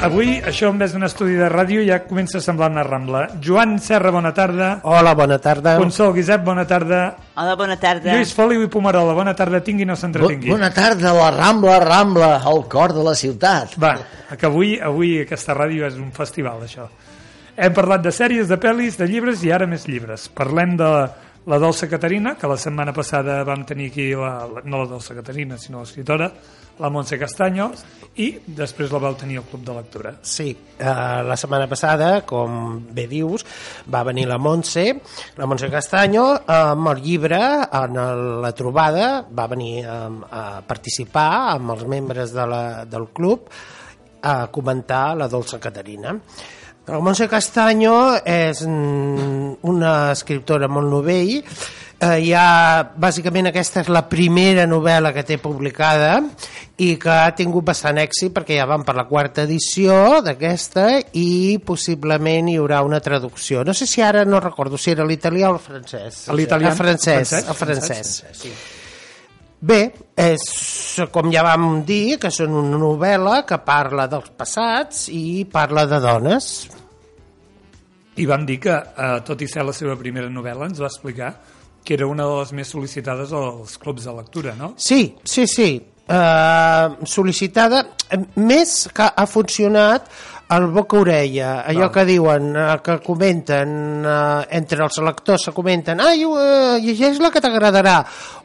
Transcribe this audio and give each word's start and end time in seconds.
Avui, 0.00 0.38
això 0.48 0.70
en 0.72 0.78
vez 0.80 0.94
d'un 0.94 1.04
estudi 1.04 1.34
de 1.36 1.44
ràdio 1.52 1.82
ja 1.84 1.98
comença 2.08 2.38
a 2.38 2.40
semblar 2.40 2.70
una 2.72 2.80
rambla. 2.86 3.26
Joan 3.44 3.74
Serra, 3.84 4.08
bona 4.14 4.30
tarda. 4.32 4.70
Hola, 4.88 5.12
bona 5.14 5.36
tarda. 5.38 5.74
Consol 5.76 6.14
Guisep, 6.16 6.40
bona 6.46 6.64
tarda. 6.64 7.02
Hola, 7.36 7.52
bona 7.60 7.76
tarda. 7.76 8.14
Lluís 8.14 8.32
Foliu 8.32 8.64
i 8.64 8.70
Pomarola, 8.72 9.12
bona 9.18 9.34
tarda, 9.36 9.60
tingui 9.60 9.84
no 9.84 9.98
s'entretingui. 10.00 10.48
Bona 10.54 10.70
tarda, 10.72 11.12
la 11.12 11.28
Rambla, 11.34 11.76
Rambla, 11.84 12.30
al 12.48 12.64
cor 12.72 12.94
de 12.96 13.04
la 13.04 13.12
ciutat. 13.12 13.76
Va, 13.82 13.92
que 14.32 14.48
avui, 14.48 14.78
avui 14.80 15.18
aquesta 15.26 15.52
ràdio 15.58 15.84
és 15.90 16.00
un 16.00 16.08
festival, 16.16 16.64
això. 16.64 16.88
Hem 17.60 17.76
parlat 17.76 18.00
de 18.00 18.14
sèries, 18.16 18.48
de 18.48 18.56
pel·lis, 18.56 18.96
de 18.96 19.04
llibres 19.10 19.44
i 19.44 19.52
ara 19.52 19.68
més 19.68 19.84
llibres. 19.84 20.30
Parlem 20.32 20.78
de 20.80 20.88
la 21.50 21.58
Dolça 21.60 21.90
Caterina, 21.92 22.38
que 22.40 22.48
la 22.48 22.56
setmana 22.56 22.96
passada 22.96 23.42
vam 23.44 23.66
tenir 23.68 23.90
aquí, 23.92 24.14
la, 24.16 24.32
la, 24.48 24.64
no 24.64 24.80
la 24.80 24.88
Dolça 24.94 25.12
Caterina, 25.16 25.60
sinó 25.60 25.84
l'escriptora, 25.84 26.32
la 26.80 26.90
Montse 26.92 27.18
Castanyo, 27.20 27.70
i 28.20 28.30
després 28.56 28.90
la 28.90 29.00
vau 29.02 29.14
tenir 29.18 29.38
al 29.38 29.46
Club 29.48 29.62
de 29.66 29.74
Lectura. 29.76 30.12
Sí, 30.26 30.50
eh, 30.50 30.84
la 31.26 31.36
setmana 31.38 31.68
passada, 31.70 32.10
com 32.26 32.80
bé 32.90 33.06
dius, 33.10 33.44
va 33.92 34.02
venir 34.08 34.26
la 34.28 34.40
Montse, 34.42 34.86
la 35.38 35.48
Montse 35.48 35.70
Castanyo, 35.72 36.24
amb 36.50 36.92
el 36.94 37.02
llibre, 37.04 37.40
en 37.82 38.00
el, 38.04 38.24
la 38.42 38.52
trobada, 38.56 39.10
va 39.30 39.46
venir 39.52 39.84
a, 39.86 39.98
a 40.08 40.44
participar 40.66 41.30
amb 41.56 41.76
els 41.76 41.84
membres 41.88 42.34
de 42.36 42.48
la, 42.48 42.64
del 42.88 43.10
club 43.14 43.52
a 44.22 44.34
comentar 44.52 45.04
la 45.16 45.28
Dolça 45.32 45.60
Caterina. 45.60 46.16
La 46.90 46.98
Montse 46.98 47.28
Castanyo 47.30 48.18
és 48.26 48.64
mm, 48.66 49.60
una 49.70 50.10
escriptora 50.10 50.66
molt 50.66 50.90
novell, 50.90 51.36
eh, 51.38 52.16
ja 52.24 52.46
bàsicament 52.98 53.50
aquesta 53.50 53.84
és 53.84 53.90
la 53.94 54.02
primera 54.10 54.64
novel·la 54.66 55.12
que 55.14 55.22
té 55.28 55.36
publicada 55.38 56.16
i 56.82 56.96
que 56.98 57.12
ha 57.12 57.30
tingut 57.38 57.68
bastant 57.68 58.00
èxit 58.02 58.34
perquè 58.34 58.58
ja 58.58 58.66
van 58.66 58.82
per 58.88 58.96
la 58.98 59.06
quarta 59.06 59.44
edició 59.46 60.18
d'aquesta 60.26 60.88
i 61.20 61.60
possiblement 61.62 62.50
hi 62.50 62.58
haurà 62.58 62.82
una 62.82 62.98
traducció. 63.04 63.62
No 63.62 63.76
sé 63.76 63.86
si 63.86 64.02
ara 64.02 64.24
no 64.26 64.42
recordo 64.42 64.80
si 64.80 64.90
era 64.90 65.06
l'italià 65.06 65.52
o 65.52 65.60
el 65.60 65.62
francès. 65.62 66.26
L'italià? 66.34 66.74
El 66.74 66.80
francès, 66.80 67.36
Francès? 67.36 67.48
el 67.54 67.60
francès. 67.62 68.12
Sí. 68.42 68.52
Bé, 69.60 69.80
és, 70.16 70.42
com 71.12 71.30
ja 71.30 71.44
vam 71.44 71.84
dir, 71.84 72.16
que 72.18 72.32
són 72.32 72.54
una 72.64 72.80
novel·la 72.80 73.42
que 73.46 73.60
parla 73.62 74.08
dels 74.08 74.32
passats 74.32 75.06
i 75.12 75.44
parla 75.52 75.84
de 75.86 75.98
dones. 76.00 76.46
I 78.20 78.26
vam 78.28 78.44
dir 78.46 78.58
que, 78.60 78.74
eh, 78.76 79.20
tot 79.24 79.40
i 79.40 79.48
ser 79.48 79.64
la 79.64 79.72
seva 79.76 79.96
primera 79.96 80.28
novel·la, 80.28 80.68
ens 80.68 80.80
va 80.82 80.90
explicar 80.90 81.34
que 81.84 81.94
era 81.96 82.06
una 82.06 82.26
de 82.28 82.40
les 82.40 82.52
més 82.52 82.74
sol·licitades 82.74 83.32
als 83.32 83.78
clubs 83.80 84.04
de 84.04 84.12
lectura, 84.12 84.54
no? 84.58 84.74
Sí, 84.76 85.16
sí, 85.24 85.46
sí. 85.48 85.70
Uh, 86.10 87.06
sol·licitada, 87.06 87.84
eh, 88.10 88.18
més 88.36 88.88
que 88.92 89.06
ha 89.06 89.26
funcionat 89.30 90.08
el 90.56 90.66
boca-orella, 90.74 91.60
allò 91.62 91.86
Val. 91.86 91.92
que 91.94 92.04
diuen, 92.08 92.50
uh, 92.56 92.78
que 92.82 92.98
comenten 93.04 93.70
uh, 94.02 94.42
entre 94.50 94.84
els 94.86 94.98
lectors, 95.04 95.46
se 95.48 95.54
comenten 95.56 96.02
ai, 96.02 96.24
llegeix 96.82 97.20
la 97.22 97.30
que 97.30 97.42
t'agradarà 97.42 98.00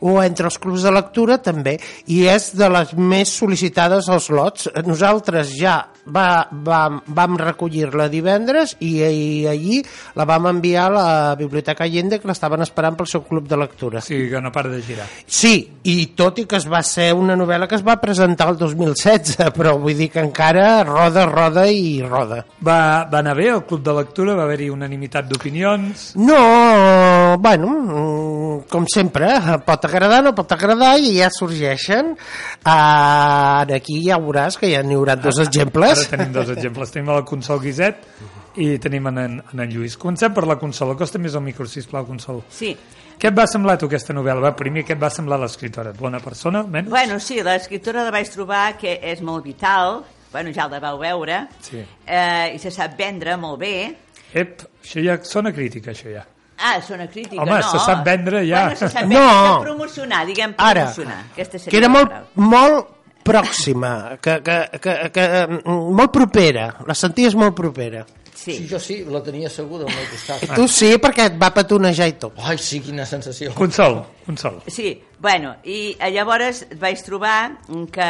o 0.06 0.20
entre 0.24 0.50
els 0.50 0.60
clubs 0.62 0.86
de 0.86 0.94
lectura 0.94 1.40
també 1.42 1.78
i 2.14 2.26
és 2.30 2.52
de 2.58 2.70
les 2.72 2.94
més 2.96 3.32
sol·licitades 3.40 4.10
als 4.12 4.30
lots 4.34 4.70
nosaltres 4.86 5.56
ja 5.58 5.80
va, 6.06 6.46
vam, 6.52 7.00
vam 7.18 7.38
recollir-la 7.42 8.08
divendres 8.12 8.76
i, 8.80 9.00
i 9.02 9.48
allí 9.50 9.82
la 10.18 10.28
vam 10.30 10.50
enviar 10.52 10.86
a 10.86 10.94
la 10.94 11.08
Biblioteca 11.40 11.86
Allende 11.86 12.20
que 12.22 12.30
l'estaven 12.30 12.62
esperant 12.66 12.98
pel 13.00 13.10
seu 13.10 13.26
club 13.26 13.50
de 13.50 13.58
lectura 13.60 14.04
sigui 14.06 14.30
que 14.30 14.42
no 14.42 14.52
para 14.52 14.70
de 14.70 14.82
girar. 14.86 15.08
Sí, 15.26 15.56
i 15.84 15.98
tot 16.18 16.40
i 16.42 16.46
que 16.50 16.60
es 16.60 16.68
va 16.70 16.82
ser 16.86 17.12
una 17.18 17.36
novel·la 17.38 17.68
que 17.70 17.78
es 17.80 17.86
va 17.86 17.98
presentar 18.02 18.50
el 18.54 18.60
2016, 18.62 19.38
però 19.58 19.76
vull 19.82 19.98
dir 19.98 20.12
que 20.14 20.24
encara 20.24 20.84
roda, 20.86 21.26
roda 21.30 21.66
i 21.70 21.95
roda. 22.04 22.42
Va, 22.66 22.78
va 23.12 23.22
anar 23.22 23.36
bé 23.38 23.50
el 23.54 23.64
club 23.68 23.84
de 23.86 23.94
lectura? 23.98 24.36
Va 24.38 24.46
haver-hi 24.48 24.70
unanimitat 24.74 25.30
d'opinions? 25.30 26.12
No, 26.20 26.40
bueno, 27.40 27.72
mm, 27.72 28.56
com 28.72 28.88
sempre, 28.92 29.30
pot 29.66 29.88
agradar, 29.88 30.22
no 30.26 30.36
pot 30.38 30.52
agradar 30.56 30.96
i 31.00 31.16
ja 31.20 31.30
sorgeixen. 31.34 32.16
Uh, 32.66 33.76
aquí 33.76 34.02
ja 34.08 34.20
veuràs 34.22 34.60
que 34.60 34.72
ja 34.72 34.84
n'hi 34.84 34.98
haurà 34.98 35.18
dos 35.20 35.40
exemples. 35.44 36.06
Ara 36.06 36.18
tenim 36.18 36.34
dos 36.36 36.52
exemples. 36.56 36.94
Tenim 36.94 37.14
la 37.14 37.24
Consol 37.28 37.62
Guiset 37.64 38.04
i 38.62 38.76
tenim 38.80 39.08
en, 39.12 39.18
en, 39.20 39.40
en, 39.54 39.66
Lluís. 39.72 39.98
Comencem 40.00 40.34
per 40.36 40.46
la 40.48 40.60
Consol. 40.60 40.94
Acosta 40.96 41.20
més 41.22 41.36
al 41.36 41.44
micro, 41.46 41.68
sisplau, 41.70 42.08
Consol. 42.08 42.44
Sí. 42.50 42.74
Què 43.16 43.30
et 43.32 43.36
va 43.38 43.46
semblar 43.48 43.78
tu 43.80 43.88
aquesta 43.88 44.14
novel·la? 44.16 44.44
Va, 44.44 44.52
primer, 44.60 44.84
què 44.88 44.96
et 44.96 45.02
va 45.02 45.10
semblar 45.14 45.40
l'escriptora? 45.40 45.94
Bona 45.96 46.20
persona, 46.24 46.66
menys? 46.68 46.92
Bueno, 46.92 47.20
sí, 47.24 47.40
l'escriptora 47.44 48.04
la 48.04 48.12
vaig 48.12 48.32
trobar 48.32 48.66
que 48.80 48.98
és 49.12 49.22
molt 49.24 49.46
vital, 49.48 50.02
bueno, 50.36 50.52
ja 50.54 50.68
la 50.68 50.80
vau 50.84 50.98
veure, 51.00 51.46
Sí. 51.64 51.80
eh, 52.06 52.52
i 52.56 52.60
se 52.60 52.72
sap 52.72 52.98
vendre 53.00 53.38
molt 53.40 53.60
bé. 53.62 53.74
Ep, 54.36 54.66
això 54.84 55.02
ja 55.04 55.16
sona 55.24 55.54
crítica, 55.56 55.92
això 55.96 56.12
ja. 56.12 56.26
Ah, 56.58 56.78
és 56.80 56.90
una 56.92 57.08
crítica, 57.12 57.42
Home, 57.44 57.58
no? 57.60 57.70
se 57.72 57.80
sap 57.84 58.04
vendre 58.06 58.42
ja. 58.48 58.62
Bueno, 58.66 58.78
se 58.80 58.88
sap 58.90 59.04
No. 59.04 59.10
vendre, 59.20 59.50
no. 59.50 59.62
promocionar, 59.62 60.26
diguem 60.28 60.54
Ara, 60.58 60.86
promocionar. 60.86 61.18
Aquesta 61.34 61.60
seria 61.60 61.72
que 61.72 61.78
era 61.78 61.88
la 61.88 61.94
molt, 61.94 62.14
molt 62.36 62.88
pròxima, 63.26 64.18
que, 64.22 64.38
que, 64.44 64.58
que, 64.80 64.94
que, 65.12 65.26
molt 65.66 66.12
propera, 66.14 66.70
la 66.88 66.94
senties 66.96 67.36
molt 67.36 67.56
propera. 67.58 68.06
Sí, 68.36 68.58
Sí. 68.58 68.68
jo 68.68 68.80
sí, 68.84 68.98
la 69.08 69.22
tenia 69.24 69.48
asseguda 69.48 69.86
al 69.88 69.94
meu 69.96 70.06
costat. 70.12 70.42
Tu 70.58 70.68
sí, 70.68 70.90
perquè 71.00 71.30
et 71.30 71.38
va 71.42 71.54
petonejar 71.56 72.08
i 72.12 72.16
tot. 72.20 72.34
Ai, 72.44 72.58
sí, 72.60 72.82
quina 72.84 73.06
sensació. 73.08 73.54
Consol, 73.56 74.02
Consol. 74.26 74.58
Sí, 74.68 74.90
bueno, 75.20 75.56
i 75.64 75.96
eh, 75.96 76.10
llavors 76.12 76.66
vaig 76.82 77.00
trobar 77.06 77.62
que, 77.92 78.10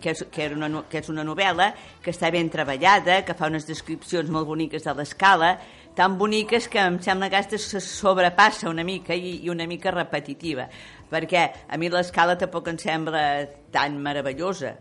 que, 0.00 0.10
és, 0.14 0.24
que, 0.32 0.44
era 0.46 0.56
una, 0.56 0.84
que 0.88 1.02
és 1.02 1.10
una 1.12 1.22
novel·la 1.22 1.74
que 2.02 2.14
està 2.14 2.30
ben 2.32 2.48
treballada, 2.48 3.20
que 3.26 3.36
fa 3.36 3.50
unes 3.52 3.66
descripcions 3.68 4.30
molt 4.32 4.48
boniques 4.48 4.82
de 4.88 4.94
l'escala, 4.96 5.58
tan 5.94 6.16
boniques 6.16 6.70
que 6.72 6.80
em 6.80 6.96
sembla 7.04 7.28
que 7.28 7.36
aquesta 7.36 7.58
se 7.60 7.80
sobrepassa 7.84 8.70
una 8.70 8.84
mica 8.88 9.12
i, 9.14 9.42
i 9.44 9.52
una 9.52 9.66
mica 9.68 9.92
repetitiva, 9.92 10.64
perquè 11.12 11.44
a 11.68 11.76
mi 11.76 11.92
l'escala 11.92 12.38
tampoc 12.40 12.72
em 12.72 12.78
sembla 12.80 13.44
tan 13.70 14.00
meravellosa. 14.00 14.72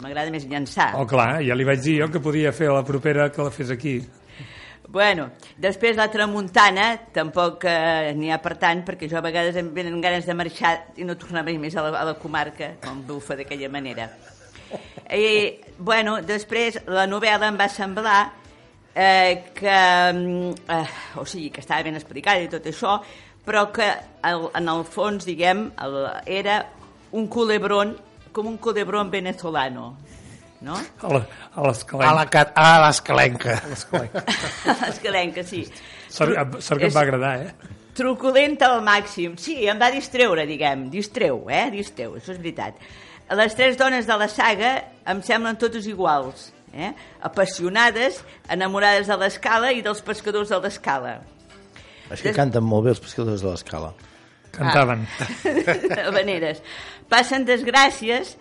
M'agrada 0.00 0.32
més 0.32 0.46
llançar. 0.48 0.92
Oh, 0.98 1.06
clar, 1.08 1.42
ja 1.44 1.56
li 1.56 1.66
vaig 1.68 1.82
dir 1.84 2.00
jo 2.00 2.08
que 2.12 2.22
podia 2.22 2.52
fer 2.56 2.70
la 2.72 2.84
propera 2.86 3.28
que 3.32 3.44
la 3.44 3.52
fes 3.54 3.70
aquí. 3.74 4.00
Bueno, 4.90 5.28
després 5.60 5.94
la 5.94 6.08
tramuntana 6.10 6.96
tampoc 7.14 7.62
eh, 7.70 8.10
n'hi 8.18 8.32
ha 8.34 8.40
per 8.42 8.56
tant, 8.58 8.80
perquè 8.86 9.06
jo 9.10 9.20
a 9.20 9.22
vegades 9.22 9.54
em 9.60 9.68
venen 9.74 10.00
ganes 10.02 10.26
de 10.26 10.34
marxar 10.34 10.72
i 10.98 11.06
no 11.06 11.14
tornar 11.20 11.44
mai 11.46 11.60
més 11.62 11.76
a 11.78 11.84
la, 11.86 11.92
a 12.00 12.08
la 12.08 12.16
comarca, 12.18 12.72
com 12.82 13.04
bufa 13.06 13.36
d'aquella 13.38 13.70
manera. 13.70 14.08
I, 15.14 15.60
bueno, 15.78 16.18
després 16.26 16.80
la 16.90 17.06
novel·la 17.06 17.52
em 17.52 17.58
va 17.58 17.68
semblar 17.70 18.18
eh, 18.94 19.52
que, 19.54 19.78
mm, 20.12 20.50
eh, 20.74 20.84
o 21.22 21.24
sigui, 21.24 21.50
que 21.54 21.62
estava 21.62 21.86
ben 21.86 21.98
explicada 21.98 22.42
i 22.42 22.50
tot 22.50 22.66
això, 22.66 22.98
però 23.46 23.68
que 23.70 23.86
el, 24.26 24.48
en 24.58 24.74
el 24.74 24.84
fons, 24.84 25.26
diguem, 25.26 25.68
el, 25.86 25.98
era 26.26 26.64
un 27.12 27.26
culebrón, 27.30 27.96
com 28.32 28.46
un 28.46 28.56
culebrón 28.58 29.10
venezolano, 29.10 29.96
no? 30.60 30.76
A 31.02 31.08
la- 31.08 31.26
a 31.54 31.60
A 31.60 31.66
l'escalenca. 31.66 32.14
la, 32.14 32.26
ca- 32.30 32.52
a 32.54 32.86
l'escalenca. 32.86 33.60
Escalenca, 34.88 35.42
sí. 35.50 35.64
Sort, 36.08 36.60
sort 36.60 36.80
que 36.80 36.86
em 36.90 36.94
va 36.96 37.00
agradar, 37.06 37.34
eh? 37.42 37.54
Truculenta 37.94 38.68
al 38.74 38.82
màxim. 38.86 39.34
Sí, 39.36 39.58
em 39.68 39.78
va 39.80 39.90
distreure, 39.92 40.46
diguem. 40.46 40.88
Distreu, 40.92 41.42
eh? 41.50 41.66
Distreu, 41.74 42.14
això 42.16 42.32
és 42.32 42.38
veritat. 42.40 42.78
Les 43.36 43.54
tres 43.54 43.76
dones 43.78 44.06
de 44.08 44.16
la 44.18 44.26
saga 44.28 44.70
em 45.06 45.20
semblen 45.22 45.58
totes 45.60 45.86
iguals. 45.86 46.48
Eh? 46.72 46.92
Apassionades, 47.26 48.20
enamorades 48.48 49.08
de 49.10 49.16
l'escala 49.18 49.72
i 49.74 49.82
dels 49.82 50.00
pescadors 50.06 50.48
de 50.54 50.58
l'escala. 50.62 51.16
És 52.10 52.22
que 52.22 52.32
canten 52.34 52.62
molt 52.66 52.84
bé 52.86 52.92
els 52.94 53.02
pescadors 53.02 53.42
de 53.42 53.50
l'escala. 53.50 53.92
Cantaven. 54.60 55.06
Habaneres. 56.06 56.60
Passen 57.10 57.46
desgràcies, 57.48 58.36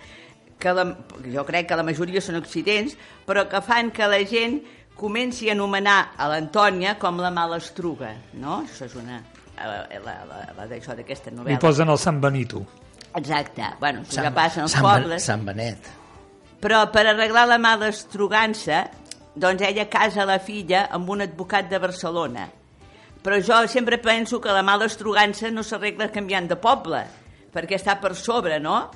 que 0.60 0.74
la, 0.75 0.83
jo 1.31 1.45
crec 1.48 1.69
que 1.69 1.77
la 1.80 1.86
majoria 1.88 2.21
són 2.21 2.38
accidents, 2.39 2.98
però 3.27 3.45
que 3.50 3.62
fan 3.63 3.94
que 3.95 4.07
la 4.12 4.19
gent 4.27 4.60
comenci 5.00 5.48
a 5.48 5.54
anomenar 5.56 6.00
a 6.19 6.27
l'Antònia 6.27 6.98
com 7.00 7.21
la 7.24 7.31
malastruga, 7.31 8.12
no? 8.36 8.62
Això 8.68 8.89
és 8.89 8.98
una... 9.00 9.21
La, 9.60 9.81
la, 10.04 10.13
la, 10.24 10.38
la 10.56 10.66
d'això 10.71 10.94
d'aquesta 10.95 11.31
Li 11.33 11.36
novel·la. 11.36 11.60
posen 11.60 11.89
el 11.92 11.98
Sant 12.00 12.19
Benito. 12.24 12.62
Exacte. 13.16 13.66
Bueno, 13.80 14.06
això 14.06 14.24
que 14.24 14.31
passa 14.36 14.62
als 14.63 14.71
Sant, 14.71 14.86
pobles. 14.86 15.25
Sant 15.25 15.44
Benet. 15.48 15.89
Però 16.63 16.86
per 16.94 17.06
arreglar 17.10 17.45
la 17.50 17.57
mala 17.60 17.89
estrugança, 17.92 18.86
doncs 19.36 19.63
ella 19.68 19.88
casa 19.92 20.24
la 20.27 20.38
filla 20.39 20.86
amb 20.95 21.12
un 21.12 21.25
advocat 21.27 21.68
de 21.71 21.80
Barcelona. 21.80 22.45
Però 23.24 23.36
jo 23.44 23.68
sempre 23.68 23.98
penso 24.00 24.39
que 24.39 24.51
la 24.56 24.63
mala 24.63 24.86
estrugança 24.88 25.51
no 25.51 25.63
s'arregla 25.63 26.07
canviant 26.12 26.48
de 26.48 26.56
poble, 26.56 27.04
perquè 27.54 27.75
està 27.75 27.98
per 28.00 28.16
sobre, 28.16 28.60
no? 28.63 28.89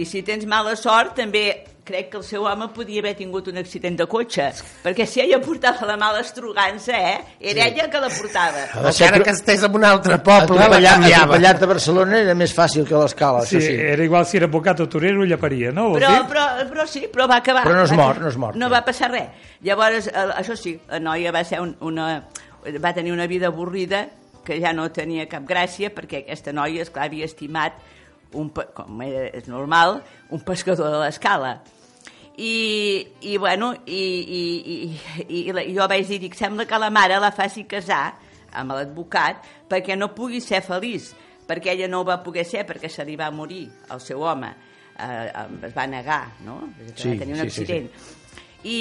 I 0.00 0.04
si 0.06 0.22
tens 0.22 0.44
mala 0.46 0.76
sort, 0.78 1.16
també 1.18 1.64
crec 1.84 2.10
que 2.12 2.18
el 2.20 2.22
seu 2.22 2.44
home 2.46 2.68
podia 2.70 3.00
haver 3.02 3.16
tingut 3.18 3.48
un 3.50 3.56
accident 3.58 3.96
de 3.98 4.04
cotxe, 4.06 4.44
perquè 4.84 5.02
si 5.08 5.18
ella 5.22 5.40
portava 5.42 5.86
la 5.88 5.96
mala 5.98 6.20
estrugança, 6.22 6.94
eh, 6.94 7.16
era 7.40 7.66
ella 7.66 7.88
que 7.90 7.98
la 7.98 8.08
portava. 8.14 8.92
Ser 8.92 9.08
Encara 9.08 9.24
que 9.24 9.30
estés 9.34 9.64
en 9.66 9.74
un 9.74 9.84
altre 9.88 10.18
poble, 10.22 10.54
la 10.56 10.66
Atropellar, 10.68 10.92
canviava. 11.00 11.22
atropellar-te 11.24 11.64
a 11.66 11.70
Barcelona 11.72 12.20
era 12.20 12.34
més 12.38 12.54
fàcil 12.54 12.86
que 12.86 12.94
l'escala, 12.94 13.42
Sí, 13.46 13.56
això 13.58 13.66
sí. 13.66 13.74
era 13.96 14.04
igual 14.06 14.26
si 14.26 14.36
era 14.38 14.46
advocat 14.46 14.80
o 14.84 14.88
torero, 14.88 15.24
llaparia, 15.26 15.72
no? 15.72 15.88
Però, 15.96 16.12
dir? 16.14 16.28
però, 16.30 16.44
però 16.70 16.86
sí, 16.86 17.08
però 17.12 17.26
va 17.26 17.40
acabar. 17.42 17.64
Però 17.66 17.74
no 17.74 17.82
es 17.88 17.92
mor, 17.92 18.20
no 18.20 18.28
es 18.28 18.36
mor. 18.36 18.56
No 18.56 18.70
va 18.70 18.84
passar 18.86 19.10
res. 19.10 19.28
Llavors, 19.62 20.06
eh, 20.06 20.28
això 20.38 20.54
sí, 20.56 20.78
la 20.88 21.00
noia 21.02 21.32
va 21.34 21.42
ser 21.44 21.58
un, 21.60 21.74
una... 21.80 22.22
va 22.82 22.92
tenir 22.94 23.12
una 23.12 23.26
vida 23.26 23.48
avorrida 23.48 24.08
que 24.44 24.60
ja 24.60 24.72
no 24.72 24.88
tenia 24.92 25.28
cap 25.28 25.44
gràcia 25.48 25.90
perquè 25.94 26.22
aquesta 26.24 26.52
noia, 26.52 26.82
esclar, 26.82 27.06
havia 27.10 27.26
estimat 27.28 27.76
un, 28.32 28.48
com 28.74 29.02
és 29.04 29.48
normal, 29.50 30.00
un 30.30 30.40
pescador 30.46 30.90
de 30.94 31.00
l'escala. 31.02 31.58
I, 32.40 33.06
i 33.26 33.36
bueno, 33.36 33.72
i, 33.84 34.00
i, 34.00 34.42
i, 34.64 34.76
i, 35.28 35.40
i 35.50 35.74
jo 35.76 35.86
vaig 35.90 36.06
dir, 36.08 36.20
dic, 36.22 36.36
sembla 36.38 36.64
que 36.64 36.78
la 36.80 36.88
mare 36.94 37.18
la 37.20 37.32
faci 37.36 37.66
casar 37.68 38.14
amb 38.56 38.72
l'advocat 38.72 39.44
perquè 39.68 39.96
no 39.98 40.08
pugui 40.16 40.40
ser 40.40 40.62
feliç, 40.64 41.10
perquè 41.46 41.74
ella 41.74 41.88
no 41.90 42.00
ho 42.00 42.06
va 42.08 42.20
poder 42.24 42.46
ser 42.48 42.64
perquè 42.68 42.88
se 42.88 43.04
li 43.04 43.16
va 43.18 43.28
morir 43.34 43.66
el 43.92 44.00
seu 44.00 44.22
home, 44.24 44.48
eh, 44.96 45.26
es 45.68 45.74
va 45.76 45.84
negar, 45.90 46.22
no? 46.46 46.62
Sí, 46.94 47.10
va 47.12 47.18
tenir 47.26 47.34
un 47.36 47.42
sí, 47.42 47.50
sí, 47.50 47.62
accident. 47.66 47.90
I, 48.64 48.78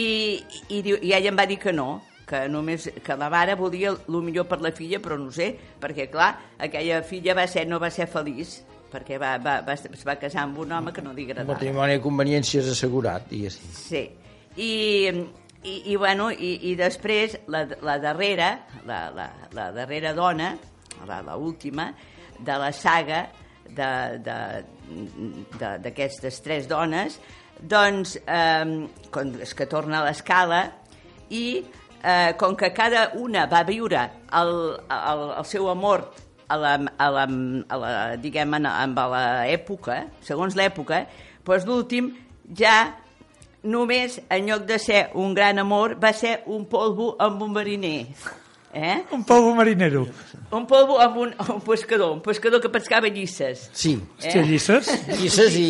i, 0.70 0.82
diu- 0.86 1.02
I 1.02 1.14
ella 1.18 1.34
em 1.34 1.38
va 1.40 1.46
dir 1.50 1.60
que 1.60 1.74
no, 1.76 1.90
que 2.30 2.44
només 2.52 2.86
que 3.04 3.16
la 3.18 3.30
mare 3.34 3.56
volia 3.58 3.90
el 3.98 4.20
millor 4.22 4.46
per 4.50 4.60
la 4.62 4.70
filla, 4.76 5.00
però 5.02 5.18
no 5.18 5.32
sé, 5.34 5.50
perquè 5.82 6.06
clar, 6.14 6.30
aquella 6.62 7.02
filla 7.08 7.34
va 7.38 7.48
ser, 7.50 7.66
no 7.68 7.80
va 7.82 7.90
ser 7.90 8.06
feliç, 8.12 8.60
perquè 8.94 9.18
va, 9.22 9.36
va, 9.42 9.60
va, 9.66 9.74
es 9.74 10.06
va 10.06 10.16
casar 10.22 10.44
amb 10.46 10.58
un 10.62 10.72
home 10.78 10.94
que 10.94 11.02
no 11.06 11.12
li 11.14 11.26
Un 11.26 11.32
agradava. 11.32 11.54
matrimoni 11.58 11.98
de 11.98 12.02
conveniències 12.06 12.70
assegurat, 12.72 13.26
diguéssim. 13.30 13.74
Sí. 13.74 14.04
I, 14.58 14.72
i, 15.64 15.76
i, 15.92 15.96
bueno, 15.98 16.30
i, 16.32 16.56
i 16.72 16.76
després 16.78 17.36
la, 17.54 17.66
la 17.86 17.98
darrera, 18.02 18.52
la, 18.86 19.10
la, 19.14 19.28
la 19.54 19.72
darrera 19.76 20.14
dona, 20.18 20.54
la, 21.08 21.22
la 21.26 21.36
última, 21.38 21.92
de 22.40 22.56
la 22.62 22.72
saga 22.74 23.26
d'aquestes 25.80 26.42
tres 26.42 26.68
dones, 26.70 27.20
doncs, 27.60 28.16
eh, 28.26 28.88
com, 29.12 29.34
és 29.44 29.54
que 29.54 29.68
torna 29.70 30.00
a 30.00 30.06
l'escala 30.08 30.62
i 31.30 31.62
eh, 32.04 32.34
com 32.40 32.56
que 32.56 32.72
cada 32.74 33.12
una 33.16 33.46
va 33.52 33.64
viure 33.68 34.02
el, 34.40 34.54
el, 34.90 35.24
el 35.38 35.46
seu 35.46 35.70
amor 35.70 36.08
a 36.50 36.58
la, 36.58 36.74
a 36.98 37.10
la, 37.14 37.28
a 37.70 37.78
la, 37.78 37.92
diguem, 38.18 38.58
amb 38.60 39.04
l'època, 39.14 40.02
segons 40.26 40.58
l'època, 40.58 41.06
doncs 41.46 41.68
l'últim 41.70 42.12
ja 42.58 42.96
només, 43.64 44.20
en 44.32 44.48
lloc 44.48 44.66
de 44.66 44.80
ser 44.80 45.08
un 45.20 45.34
gran 45.38 45.60
amor, 45.60 45.98
va 46.02 46.14
ser 46.14 46.40
un 46.48 46.66
polvo 46.70 47.16
amb 47.20 47.44
un 47.44 47.54
mariner. 47.54 48.06
Eh? 48.74 49.04
Un 49.12 49.24
polvo 49.24 49.56
marinero. 49.56 50.08
Un 50.52 50.66
polvo 50.70 51.00
amb 51.02 51.18
un, 51.18 51.34
un 51.56 51.62
pescador, 51.62 52.14
un 52.14 52.22
pescador 52.22 52.62
que 52.62 52.70
pescava 52.70 53.10
llisses. 53.10 53.70
Sí, 53.74 53.96
Hòstia, 54.20 54.44
llisses? 54.46 54.92
llisses 55.18 55.58
i... 55.58 55.70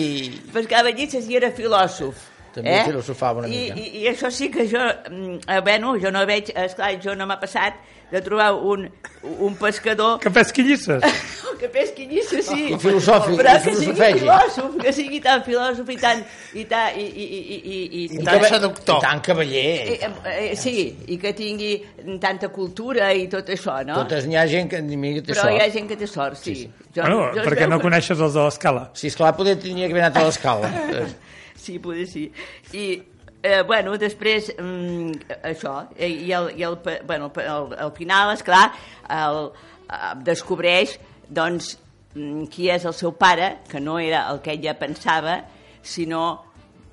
Pescava 0.53 0.91
llisses 0.91 1.29
i 1.31 1.39
era 1.39 1.51
filòsof. 1.55 2.28
També 2.55 2.79
filosofava 2.87 3.43
una 3.43 3.47
I, 3.47 3.51
mica. 3.51 3.75
I, 3.77 4.03
I 4.03 4.09
això 4.13 4.31
sí 4.33 4.49
que 4.53 4.65
jo, 4.69 4.81
mm, 5.09 5.39
eh, 5.47 5.61
bueno, 5.65 5.95
jo 6.01 6.11
no 6.11 6.25
veig, 6.29 6.51
esclar, 6.55 6.95
jo 7.03 7.15
no 7.15 7.27
m'ha 7.29 7.39
passat 7.41 7.77
de 8.09 8.21
trobar 8.25 8.55
un, 8.55 8.87
un 9.45 9.53
pescador 9.59 10.15
Que 10.19 10.31
pesqui 10.33 10.63
llisses? 10.65 11.03
que 11.59 11.67
pesqui 11.69 12.07
llisses, 12.09 12.47
sí. 12.47 12.71
I 12.73 12.77
filosòfic, 12.81 13.35
però 13.37 13.53
i 13.59 13.61
que 13.67 13.73
sigui 13.75 14.07
filòsof, 14.23 14.77
que 14.81 14.93
sigui 14.95 15.19
tan 15.21 15.43
filòsof 15.45 15.91
i 15.93 15.97
tan... 16.01 16.23
I, 16.57 16.63
tan, 16.71 16.97
i, 16.97 17.03
i, 17.05 17.27
i, 17.27 17.39
i, 17.43 17.59
i, 17.59 17.79
I 17.99 18.03
i 18.17 18.23
tan 18.25 18.45
seductor. 18.49 18.97
I 18.97 19.05
tant 19.05 19.21
cavaller. 19.27 19.65
Eh, 19.93 20.11
eh, 20.33 20.55
sí, 20.57 20.75
i 21.13 21.19
que 21.21 21.35
tingui 21.37 21.75
tanta 22.23 22.49
cultura 22.55 23.11
i 23.13 23.27
tot 23.29 23.51
això, 23.53 23.77
no? 23.85 23.99
Totes 24.01 24.25
n'hi 24.25 24.39
ha 24.41 24.47
gent 24.49 24.71
que 24.73 24.81
ni 24.81 24.97
mica 24.97 25.21
té 25.21 25.35
Però 25.35 25.43
sort. 25.45 25.53
hi 25.53 25.61
ha 25.61 25.69
gent 25.77 25.91
que 25.91 25.99
té 25.99 26.07
sort, 26.09 26.39
sí. 26.41 26.63
Jo, 26.95 27.03
Bueno, 27.03 27.27
jo 27.35 27.43
perquè 27.45 27.67
no 27.69 27.77
que- 27.77 27.89
coneixes 27.91 28.17
els 28.17 28.33
de 28.33 28.47
l'escala. 28.47 28.87
Sí, 28.97 29.11
esclar, 29.13 29.35
poder 29.37 29.59
tenia 29.61 29.85
que 29.85 29.93
haver 29.93 30.07
anat 30.07 30.17
a 30.23 30.25
l'escala. 30.31 30.71
Sí, 31.59 31.77
poder 31.83 32.05
sí. 32.07 32.29
I, 32.73 32.85
eh, 33.43 33.61
bueno, 33.67 33.97
després, 33.99 34.53
mm, 34.57 35.11
això, 35.43 35.73
eh, 35.97 36.07
i, 36.07 36.31
el, 36.31 36.53
i 36.57 36.63
el, 36.63 36.77
bueno, 37.05 37.31
el, 37.35 37.73
al 37.85 37.91
final, 37.97 38.31
esclar, 38.37 38.69
el, 39.11 39.49
eh, 39.89 40.13
descobreix, 40.23 40.97
doncs, 41.29 41.73
mm, 42.15 42.45
qui 42.53 42.69
és 42.71 42.85
el 42.87 42.95
seu 42.95 43.11
pare, 43.19 43.57
que 43.69 43.79
no 43.83 43.99
era 43.99 44.23
el 44.31 44.39
que 44.41 44.55
ella 44.55 44.77
pensava, 44.79 45.41
sinó, 45.83 46.23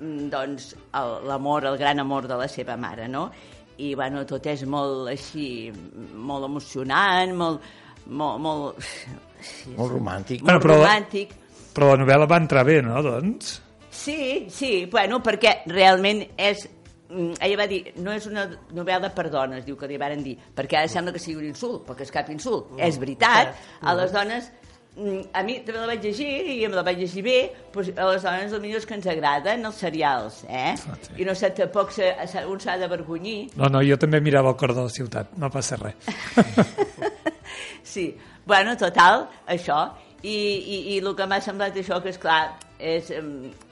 mm, 0.01 0.27
doncs, 0.33 0.73
el- 0.99 1.27
l'amor, 1.27 1.65
el 1.65 1.77
gran 1.77 1.99
amor 2.03 2.27
de 2.27 2.35
la 2.43 2.47
seva 2.47 2.75
mare, 2.77 3.07
no? 3.07 3.29
I, 3.77 3.93
bueno, 3.95 4.25
tot 4.25 4.45
és 4.49 4.63
molt 4.65 5.07
així, 5.11 5.71
molt 6.13 6.45
emocionant, 6.45 7.33
molt... 7.37 7.61
molt, 8.07 8.39
molt 8.39 8.77
sí, 9.43 9.73
Molt 9.77 9.91
romàntic. 9.91 10.41
Bueno, 10.41 10.59
molt 10.59 10.65
però- 10.65 10.77
romàntic. 10.81 11.33
Però 11.77 11.91
la 11.91 11.97
novel·la 12.01 12.25
va 12.25 12.37
entrar 12.41 12.63
bé, 12.65 12.81
no, 12.81 13.01
doncs? 13.05 13.61
Sí, 13.97 14.47
sí, 14.53 14.85
bueno, 14.91 15.21
perquè 15.25 15.63
realment 15.71 16.21
és... 16.37 16.67
mm, 17.09 17.39
Ella 17.41 17.57
va 17.63 17.65
dir, 17.71 17.81
no 18.03 18.13
és 18.13 18.27
una 18.29 18.45
novel·la 18.77 19.09
per 19.15 19.27
dones, 19.33 19.65
diu 19.65 19.77
que 19.79 19.89
li 19.89 19.97
varen 19.97 20.21
dir, 20.25 20.35
perquè 20.55 20.83
ara 20.83 20.91
sembla 20.91 21.15
que 21.15 21.21
sigui 21.23 21.41
un 21.41 21.49
insult, 21.49 21.81
perquè 21.87 22.05
és 22.05 22.13
cap 22.13 22.29
insult. 22.33 22.75
Mm. 22.75 22.85
És 22.87 22.99
veritat, 23.01 23.55
a 23.81 23.95
les 23.97 24.13
dones 24.13 24.51
mm, 24.97 25.23
a 25.33 25.43
mi 25.47 25.57
també 25.65 25.81
la 25.81 25.89
vaig 25.89 26.05
llegir 26.05 26.29
i 26.53 26.59
em 26.67 26.77
la 26.77 26.85
vaig 26.85 27.01
llegir 27.01 27.25
bé, 27.25 27.37
doncs 27.73 27.89
a 27.95 28.07
les 28.11 28.27
dones 28.29 28.53
el 28.53 28.63
millor 28.67 28.83
és 28.83 28.87
que 28.89 28.97
ens 28.99 29.09
agraden 29.15 29.65
els 29.71 29.81
serials, 29.81 30.43
eh? 30.45 30.75
I 31.17 31.25
no 31.25 31.33
sé, 31.37 31.51
tampoc 31.57 31.95
se, 31.95 32.13
un 32.45 32.61
s'ha 32.61 32.77
d'avergonyir. 32.81 33.39
No, 33.57 33.71
no, 33.73 33.81
jo 33.81 33.97
també 33.97 34.21
mirava 34.21 34.53
el 34.53 34.59
cor 34.61 34.75
de 34.77 34.85
la 34.85 34.93
ciutat, 34.93 35.33
no 35.41 35.49
passa 35.53 35.79
res. 35.81 36.13
Sí, 37.87 38.17
bueno, 38.45 38.75
total, 38.77 39.29
això. 39.47 39.77
I, 40.21 40.33
i, 40.35 40.77
i 40.91 40.97
el 40.99 41.13
que 41.15 41.25
m'ha 41.29 41.39
semblat 41.41 41.77
això, 41.79 42.01
que 42.03 42.11
és 42.11 42.17
clar, 42.19 42.57
és, 42.79 43.11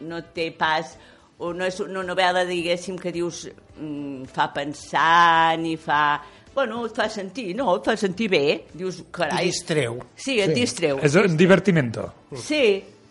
no 0.01 0.21
té 0.33 0.49
pas 0.57 0.95
o 1.37 1.51
no 1.53 1.65
és 1.67 1.77
una 1.83 2.01
novel·la, 2.07 2.45
diguéssim, 2.47 2.95
que 2.97 3.11
dius 3.11 3.45
mm, 3.77 4.25
fa 4.31 4.49
pensar 4.55 5.57
ni 5.59 5.75
fa... 5.77 6.21
Bueno, 6.55 6.85
et 6.87 6.95
fa 6.95 7.09
sentir, 7.11 7.49
no, 7.59 7.73
et 7.75 7.83
fa 7.83 7.97
sentir 7.99 8.29
bé. 8.31 8.43
Dius, 8.71 9.01
I 9.01 9.07
carai... 9.11 9.45
distreu. 9.49 9.97
Sí, 10.15 10.37
et 10.39 10.53
distreu. 10.55 11.01
És 11.03 11.17
un 11.19 11.35
divertimento. 11.35 12.05
Sí, 12.39 12.61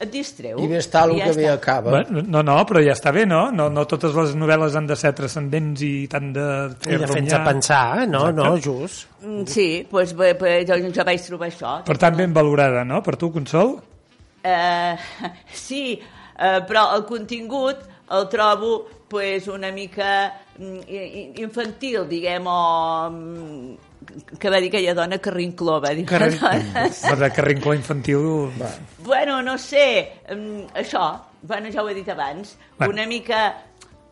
et 0.01 0.09
distreu. 0.11 0.57
I 0.65 0.71
bé 0.71 0.79
està 0.81 1.03
el 1.05 1.13
I 1.13 1.19
ja 1.21 1.27
que 1.29 1.35
bé 1.37 1.45
està. 1.51 1.59
acaba. 1.59 1.91
Bueno, 1.99 2.23
no, 2.25 2.41
no, 2.43 2.55
però 2.65 2.81
ja 2.81 2.95
està 2.97 3.13
bé, 3.13 3.27
no? 3.29 3.51
No, 3.53 3.69
no 3.69 3.85
totes 3.85 4.17
les 4.17 4.33
novel·les 4.41 4.79
han 4.81 4.89
de 4.89 4.97
ser 4.97 5.13
transcendents 5.21 5.85
i 5.85 5.93
tant 6.09 6.33
de 6.33 6.47
fer 6.81 6.97
I 6.97 7.03
de 7.05 7.11
fent 7.13 7.29
rumiar. 7.29 7.45
pensar, 7.51 7.85
no, 8.09 8.25
Exacte. 8.31 8.41
no, 8.41 8.57
just. 8.65 9.05
Mm, 9.21 9.45
Sí, 9.53 9.69
doncs 9.93 10.17
bé, 10.17 10.33
bé, 10.41 10.55
jo, 10.65 10.81
jo 10.89 11.05
vaig 11.13 11.29
trobar 11.29 11.51
això. 11.53 11.75
Per 11.85 11.99
tant, 12.01 12.17
ben 12.17 12.33
valorada, 12.33 12.81
no? 12.89 13.03
Per 13.05 13.19
tu, 13.21 13.29
Consol? 13.37 13.77
Eh, 14.45 14.97
sí, 15.53 16.01
eh, 16.39 16.61
però 16.69 16.91
el 16.99 17.05
contingut 17.09 17.81
el 18.13 18.27
trobo 18.29 18.87
pues, 19.09 19.47
una 19.49 19.71
mica 19.73 20.35
mm, 20.59 21.39
infantil, 21.41 22.05
diguem, 22.11 22.45
o 22.47 23.09
mm, 23.11 23.77
que 24.39 24.51
va 24.53 24.59
dir 24.61 24.69
aquella 24.69 24.93
dona 24.95 25.17
que 25.19 25.31
rinclova. 25.33 25.95
Diu, 25.97 26.05
Carrin- 26.07 26.37
Per 26.39 27.17
de 27.23 27.31
carrincló 27.33 27.73
infantil... 27.75 28.51
bueno, 28.99 29.41
no 29.43 29.57
sé, 29.59 30.21
mm, 30.29 30.75
això, 30.77 31.07
bueno, 31.43 31.71
ja 31.73 31.83
ho 31.83 31.89
he 31.89 31.95
dit 31.97 32.09
abans, 32.13 32.57
Bueno. 32.77 32.93
una 32.93 33.07
mica, 33.07 33.41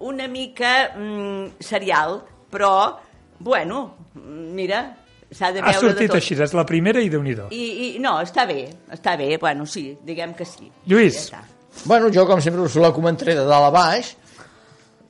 una 0.01 0.29
mica 0.29 0.93
mm, 0.97 1.59
serial, 1.61 2.23
però, 2.51 2.97
bueno, 3.41 3.95
mira, 4.15 4.97
s'ha 5.33 5.53
de 5.53 5.61
Ha 5.61 5.71
veure 5.71 5.81
de 5.81 5.89
sortit 5.89 6.11
tot. 6.13 6.19
així, 6.21 6.37
és 6.43 6.55
la 6.55 6.65
primera 6.69 7.01
i 7.01 7.09
déu 7.13 7.23
nhi 7.23 7.35
I, 7.51 7.63
I, 7.63 7.89
no, 7.99 8.19
està 8.21 8.47
bé, 8.47 8.69
està 8.93 9.17
bé, 9.17 9.37
bueno, 9.41 9.67
sí, 9.67 9.97
diguem 10.05 10.35
que 10.35 10.45
sí. 10.45 10.71
Lluís. 10.87 11.29
Ja 11.31 11.41
està. 11.41 11.43
Bueno, 11.85 12.11
jo, 12.13 12.27
com 12.29 12.41
sempre, 12.41 12.61
us 12.63 12.77
la 12.77 12.93
comentaré 12.93 13.35
de 13.35 13.47
dalt 13.49 13.71
a 13.71 13.73
baix. 13.73 14.13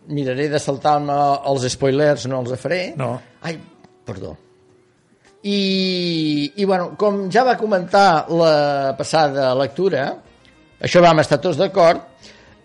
Miraré 0.08 0.48
de 0.50 0.58
saltar-me 0.58 1.14
els 1.50 1.66
spoilers, 1.74 2.26
no 2.30 2.40
els 2.42 2.58
faré. 2.60 2.94
No. 2.96 3.16
Ai, 3.42 3.58
perdó. 4.06 4.36
I, 5.42 6.52
I, 6.54 6.64
bueno, 6.64 6.92
com 6.98 7.24
ja 7.30 7.42
va 7.46 7.56
comentar 7.58 8.26
la 8.30 8.94
passada 8.98 9.50
lectura, 9.58 10.06
això 10.78 11.02
vam 11.02 11.18
estar 11.18 11.40
tots 11.42 11.58
d'acord, 11.58 12.04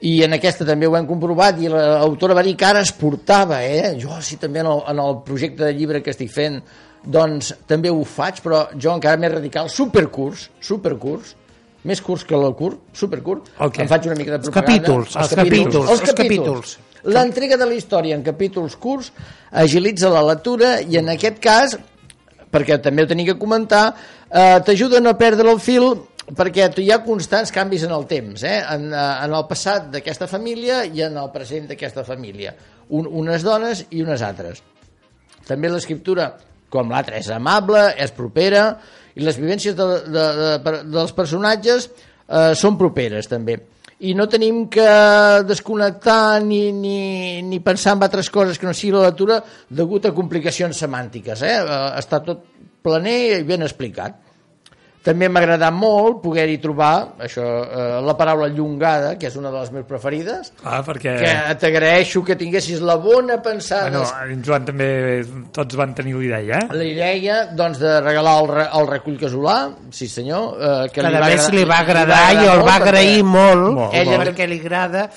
i 0.05 0.19
en 0.21 0.35
aquesta 0.37 0.65
també 0.65 0.85
ho 0.85 0.93
hem 0.97 1.07
comprovat, 1.09 1.57
i 1.57 1.71
l'autora 1.73 2.35
va 2.37 2.43
dir 2.45 2.53
que 2.57 2.67
ara 2.67 2.83
es 2.85 2.91
portava, 2.93 3.63
eh? 3.65 3.95
Jo 3.97 4.19
sí, 4.21 4.37
també 4.37 4.61
en 4.61 4.69
el, 4.69 4.83
en 4.93 5.01
el 5.01 5.17
projecte 5.25 5.65
de 5.65 5.73
llibre 5.73 6.03
que 6.05 6.13
estic 6.13 6.29
fent, 6.29 6.59
doncs 7.07 7.53
també 7.69 7.91
ho 7.93 8.03
faig, 8.07 8.41
però 8.43 8.65
jo 8.75 8.93
encara 8.95 9.19
més 9.21 9.31
radical, 9.33 9.69
supercurs, 9.71 10.49
supercurs, 10.59 11.35
més 11.87 12.01
curs 12.03 12.25
que 12.27 12.35
el 12.35 12.51
curt, 12.59 12.81
supercurt, 12.97 13.53
què? 13.55 13.85
em 13.85 13.91
faig 13.91 14.09
una 14.09 14.17
mica 14.19 14.35
de 14.35 14.41
propaganda. 14.43 14.73
capítols, 14.73 15.15
els 15.15 15.35
capítols, 15.39 15.77
els 15.77 15.93
els 15.93 16.17
capítols. 16.19 16.75
L'entrega 17.07 17.55
de 17.55 17.67
la 17.69 17.77
història 17.77 18.17
en 18.17 18.25
capítols 18.25 18.75
curts 18.75 19.13
agilitza 19.63 20.11
la 20.11 20.25
lectura 20.27 20.77
i 20.81 20.97
en 20.99 21.13
aquest 21.13 21.39
cas, 21.39 21.77
perquè 22.51 22.81
també 22.83 23.05
ho 23.05 23.09
tenia 23.09 23.31
que 23.31 23.39
comentar, 23.39 23.85
eh, 24.27 24.59
t'ajuda 24.65 24.99
a 24.99 25.05
no 25.05 25.15
perdre 25.17 25.51
el 25.51 25.61
fil 25.63 25.93
perquè 26.35 26.67
hi 26.81 26.89
ha 26.91 26.99
constants 27.05 27.53
canvis 27.55 27.85
en 27.87 27.93
el 27.95 28.05
temps, 28.07 28.43
eh? 28.43 28.57
en, 28.59 28.89
eh, 28.91 29.05
en 29.23 29.33
el 29.37 29.45
passat 29.47 29.87
d'aquesta 29.93 30.27
família 30.27 30.83
i 30.83 31.05
en 31.05 31.15
el 31.15 31.31
present 31.31 31.69
d'aquesta 31.69 32.03
família. 32.03 32.53
Un, 32.89 33.07
unes 33.07 33.43
dones 33.43 33.85
i 33.91 34.03
unes 34.03 34.21
altres. 34.21 34.59
També 35.47 35.71
l'escriptura, 35.71 36.33
com 36.73 36.91
l'altra, 36.91 37.17
és 37.19 37.29
amable, 37.33 37.81
és 37.97 38.13
propera, 38.15 38.67
i 39.17 39.23
les 39.25 39.39
vivències 39.39 39.75
de, 39.77 39.87
de, 40.13 40.27
de, 40.37 40.75
dels 40.93 41.15
personatges 41.17 41.87
eh, 41.89 42.53
són 42.59 42.77
properes, 42.79 43.29
també. 43.31 43.57
I 44.05 44.13
no 44.13 44.27
tenim 44.29 44.67
que 44.69 44.85
desconnectar 45.49 46.37
ni, 46.45 46.67
ni, 46.75 47.41
ni 47.41 47.59
pensar 47.65 47.95
en 47.95 48.05
altres 48.05 48.29
coses 48.29 48.59
que 48.61 48.67
no 48.69 48.75
sigui 48.77 48.93
la 48.93 49.07
lectura 49.07 49.39
degut 49.73 50.05
a 50.05 50.13
complicacions 50.13 50.77
semàntiques. 50.83 51.41
Eh? 51.41 51.55
eh 51.57 51.79
està 51.97 52.21
tot 52.21 52.45
planer 52.85 53.17
i 53.39 53.47
ben 53.47 53.65
explicat. 53.65 54.26
També 55.07 55.29
m'ha 55.31 55.39
agradat 55.43 55.75
molt 55.75 56.19
poder-hi 56.23 56.57
trobar 56.63 56.93
això, 57.23 57.45
eh, 57.63 57.85
la 58.03 58.15
paraula 58.19 58.49
llongada, 58.51 59.13
que 59.19 59.29
és 59.29 59.37
una 59.39 59.51
de 59.53 59.61
les 59.61 59.71
meves 59.71 59.87
preferides, 59.87 60.51
ah, 60.63 60.81
perquè... 60.83 61.15
que 61.21 61.55
t'agraeixo 61.61 62.23
que 62.27 62.35
tinguessis 62.39 62.83
la 62.83 62.97
bona 62.99 63.39
pensada. 63.43 64.01
Bueno, 64.03 64.33
en 64.35 64.43
Joan 64.43 64.67
també, 64.67 64.89
tots 65.55 65.79
van 65.79 65.95
tenir 65.95 66.17
l'idea, 66.17 66.59
eh? 66.59 66.75
La 66.75 66.89
idea, 66.89 67.39
doncs, 67.55 67.79
de 67.79 67.95
regalar 68.01 68.35
el, 68.43 68.53
el 68.67 68.91
recull 68.91 69.17
casolà, 69.21 69.57
sí 69.95 70.09
senyor. 70.11 70.45
Eh, 70.57 70.75
que, 70.91 70.99
que 70.99 71.07
li 71.07 71.21
a 71.21 71.23
més 71.23 71.49
li 71.55 71.63
va 71.67 71.81
agradar, 71.85 72.21
li 72.35 72.43
va 72.43 72.43
agradar 72.43 72.45
i 72.45 72.53
el 72.57 72.67
va 72.67 72.77
agrair 72.81 73.23
molt, 73.23 73.63
molt, 73.63 73.81
molt 73.81 73.99
ella 74.03 74.21
perquè 74.25 74.47
li 74.49 74.61
agrada 74.63 75.07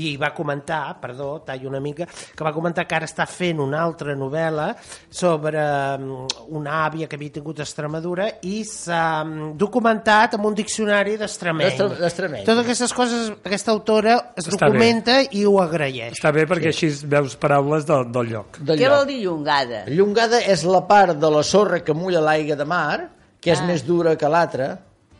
i 0.00 0.16
va 0.20 0.32
comentar, 0.34 0.96
perdó, 1.00 1.30
tallo 1.46 1.68
una 1.68 1.80
mica, 1.80 2.06
que 2.06 2.46
va 2.46 2.52
comentar 2.54 2.86
que 2.88 2.96
ara 2.96 3.08
està 3.08 3.26
fent 3.28 3.60
una 3.62 3.82
altra 3.82 4.14
novel·la 4.18 4.70
sobre 5.10 5.60
mm, 5.60 6.46
una 6.56 6.80
àvia 6.86 7.08
que 7.08 7.18
havia 7.18 7.36
tingut 7.36 7.60
a 7.60 7.66
Extremadura 7.66 8.28
i 8.48 8.62
s'ha 8.68 9.22
mm, 9.24 9.52
documentat 9.60 10.38
amb 10.38 10.50
un 10.50 10.58
diccionari 10.58 11.16
d'extremeny. 11.20 11.78
Totes 11.78 12.64
aquestes 12.64 12.94
coses, 12.96 13.30
aquesta 13.44 13.74
autora 13.74 14.16
es 14.36 14.48
està 14.48 14.68
documenta 14.68 15.20
bé. 15.20 15.30
i 15.40 15.46
ho 15.48 15.56
agraeix. 15.62 16.16
Està 16.18 16.32
bé 16.34 16.46
perquè 16.50 16.72
sí. 16.72 16.90
així 16.90 17.10
veus 17.10 17.36
paraules 17.40 17.86
del, 17.88 18.10
del 18.14 18.34
lloc. 18.34 18.60
Del 18.60 18.76
Què 18.76 18.86
lloc. 18.86 18.96
vol 18.98 19.08
dir 19.10 19.22
llongada? 19.24 19.84
Llongada 19.90 20.42
és 20.42 20.64
la 20.68 20.84
part 20.88 21.18
de 21.20 21.32
la 21.32 21.42
sorra 21.46 21.82
que 21.84 21.96
mulla 21.96 22.22
l'aigua 22.24 22.56
de 22.58 22.68
mar, 22.68 23.00
que 23.40 23.52
és 23.54 23.60
ah. 23.60 23.66
més 23.68 23.84
dura 23.86 24.16
que 24.20 24.28
l'altra, 24.30 24.72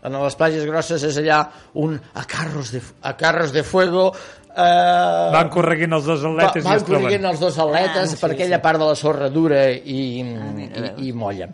en 0.03 0.17
les 0.17 0.37
platges 0.37 0.65
grosses 0.69 1.03
és 1.05 1.17
allà 1.21 1.41
un 1.81 1.97
a 2.17 2.25
carros 2.29 2.73
de, 2.73 2.81
a 3.05 3.13
carros 3.21 3.53
de 3.53 3.63
fuego 3.67 4.11
Uh, 4.51 5.31
van 5.31 5.51
correguint 5.55 5.93
els 5.95 6.07
dos 6.09 6.25
atletes 6.27 6.65
va, 6.65 6.73
van 6.75 6.87
correguint 6.89 7.27
els 7.31 7.39
dos 7.39 7.59
atletes 7.63 8.15
ah, 8.17 8.19
per 8.19 8.31
sí, 8.33 8.35
aquella 8.35 8.59
sí. 8.59 8.63
part 8.65 8.81
de 8.83 8.89
la 8.89 8.97
sorra 8.99 9.29
dura 9.31 9.61
i, 9.71 10.01
ah, 10.25 10.49
mira, 10.57 10.89
i, 10.97 11.07
i 11.07 11.13
molla. 11.15 11.47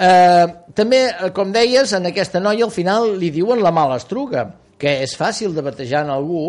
Uh, 0.00 0.44
també, 0.78 1.00
com 1.34 1.50
deies 1.52 1.90
en 1.98 2.06
aquesta 2.08 2.38
noia 2.40 2.68
al 2.68 2.74
final 2.74 3.16
li 3.18 3.32
diuen 3.34 3.58
la 3.64 3.74
mala 3.74 3.98
estruga 3.98 4.46
que 4.80 5.00
és 5.02 5.16
fàcil 5.18 5.56
de 5.56 5.64
batejar 5.66 6.04
en 6.06 6.14
algú 6.14 6.44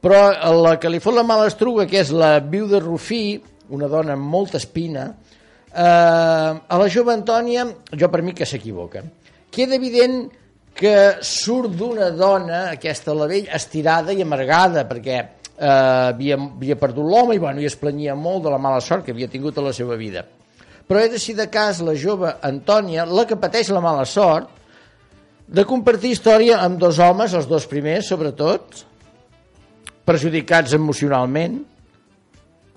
però 0.00 0.30
la 0.62 0.76
que 0.78 0.92
li 0.92 1.02
fot 1.02 1.16
la 1.16 1.26
mala 1.26 1.48
estruga 1.50 1.88
que 1.90 1.98
és 2.04 2.12
la 2.14 2.36
viu 2.38 2.70
de 2.70 2.80
Rufí 2.80 3.40
una 3.74 3.90
dona 3.90 4.14
amb 4.14 4.30
molta 4.30 4.60
espina 4.62 5.08
uh, 5.10 6.52
a 6.54 6.78
la 6.78 6.88
jove 6.92 7.12
Antònia 7.16 7.66
jo 7.90 8.08
per 8.12 8.22
mi 8.22 8.34
que 8.36 8.46
s'equivoca. 8.46 9.02
Queda 9.50 9.74
evident 9.74 10.28
que 10.76 10.96
surt 11.24 11.72
d'una 11.78 12.10
dona, 12.12 12.66
aquesta 12.74 13.14
la 13.16 13.28
vell, 13.30 13.48
estirada 13.56 14.12
i 14.12 14.20
amargada, 14.22 14.84
perquè 14.88 15.16
eh, 15.18 15.68
havia, 15.68 16.36
havia 16.36 16.76
perdut 16.76 17.06
l'home 17.08 17.36
i, 17.36 17.40
bueno, 17.40 17.62
i 17.62 17.68
es 17.68 17.78
planyia 17.80 18.14
molt 18.14 18.44
de 18.44 18.52
la 18.52 18.60
mala 18.60 18.82
sort 18.84 19.06
que 19.06 19.14
havia 19.16 19.30
tingut 19.32 19.56
a 19.56 19.64
la 19.64 19.72
seva 19.76 19.96
vida. 19.96 20.26
Però 20.86 21.00
és 21.02 21.16
així 21.16 21.34
de 21.34 21.48
cas 21.50 21.80
la 21.82 21.96
jove 21.98 22.30
Antònia, 22.46 23.06
la 23.08 23.24
que 23.26 23.40
pateix 23.40 23.72
la 23.72 23.82
mala 23.82 24.04
sort, 24.06 24.52
de 25.46 25.64
compartir 25.64 26.12
història 26.12 26.60
amb 26.62 26.78
dos 26.82 26.98
homes, 27.00 27.34
els 27.34 27.48
dos 27.48 27.66
primers 27.70 28.10
sobretot, 28.10 28.84
perjudicats 30.06 30.74
emocionalment, 30.76 31.58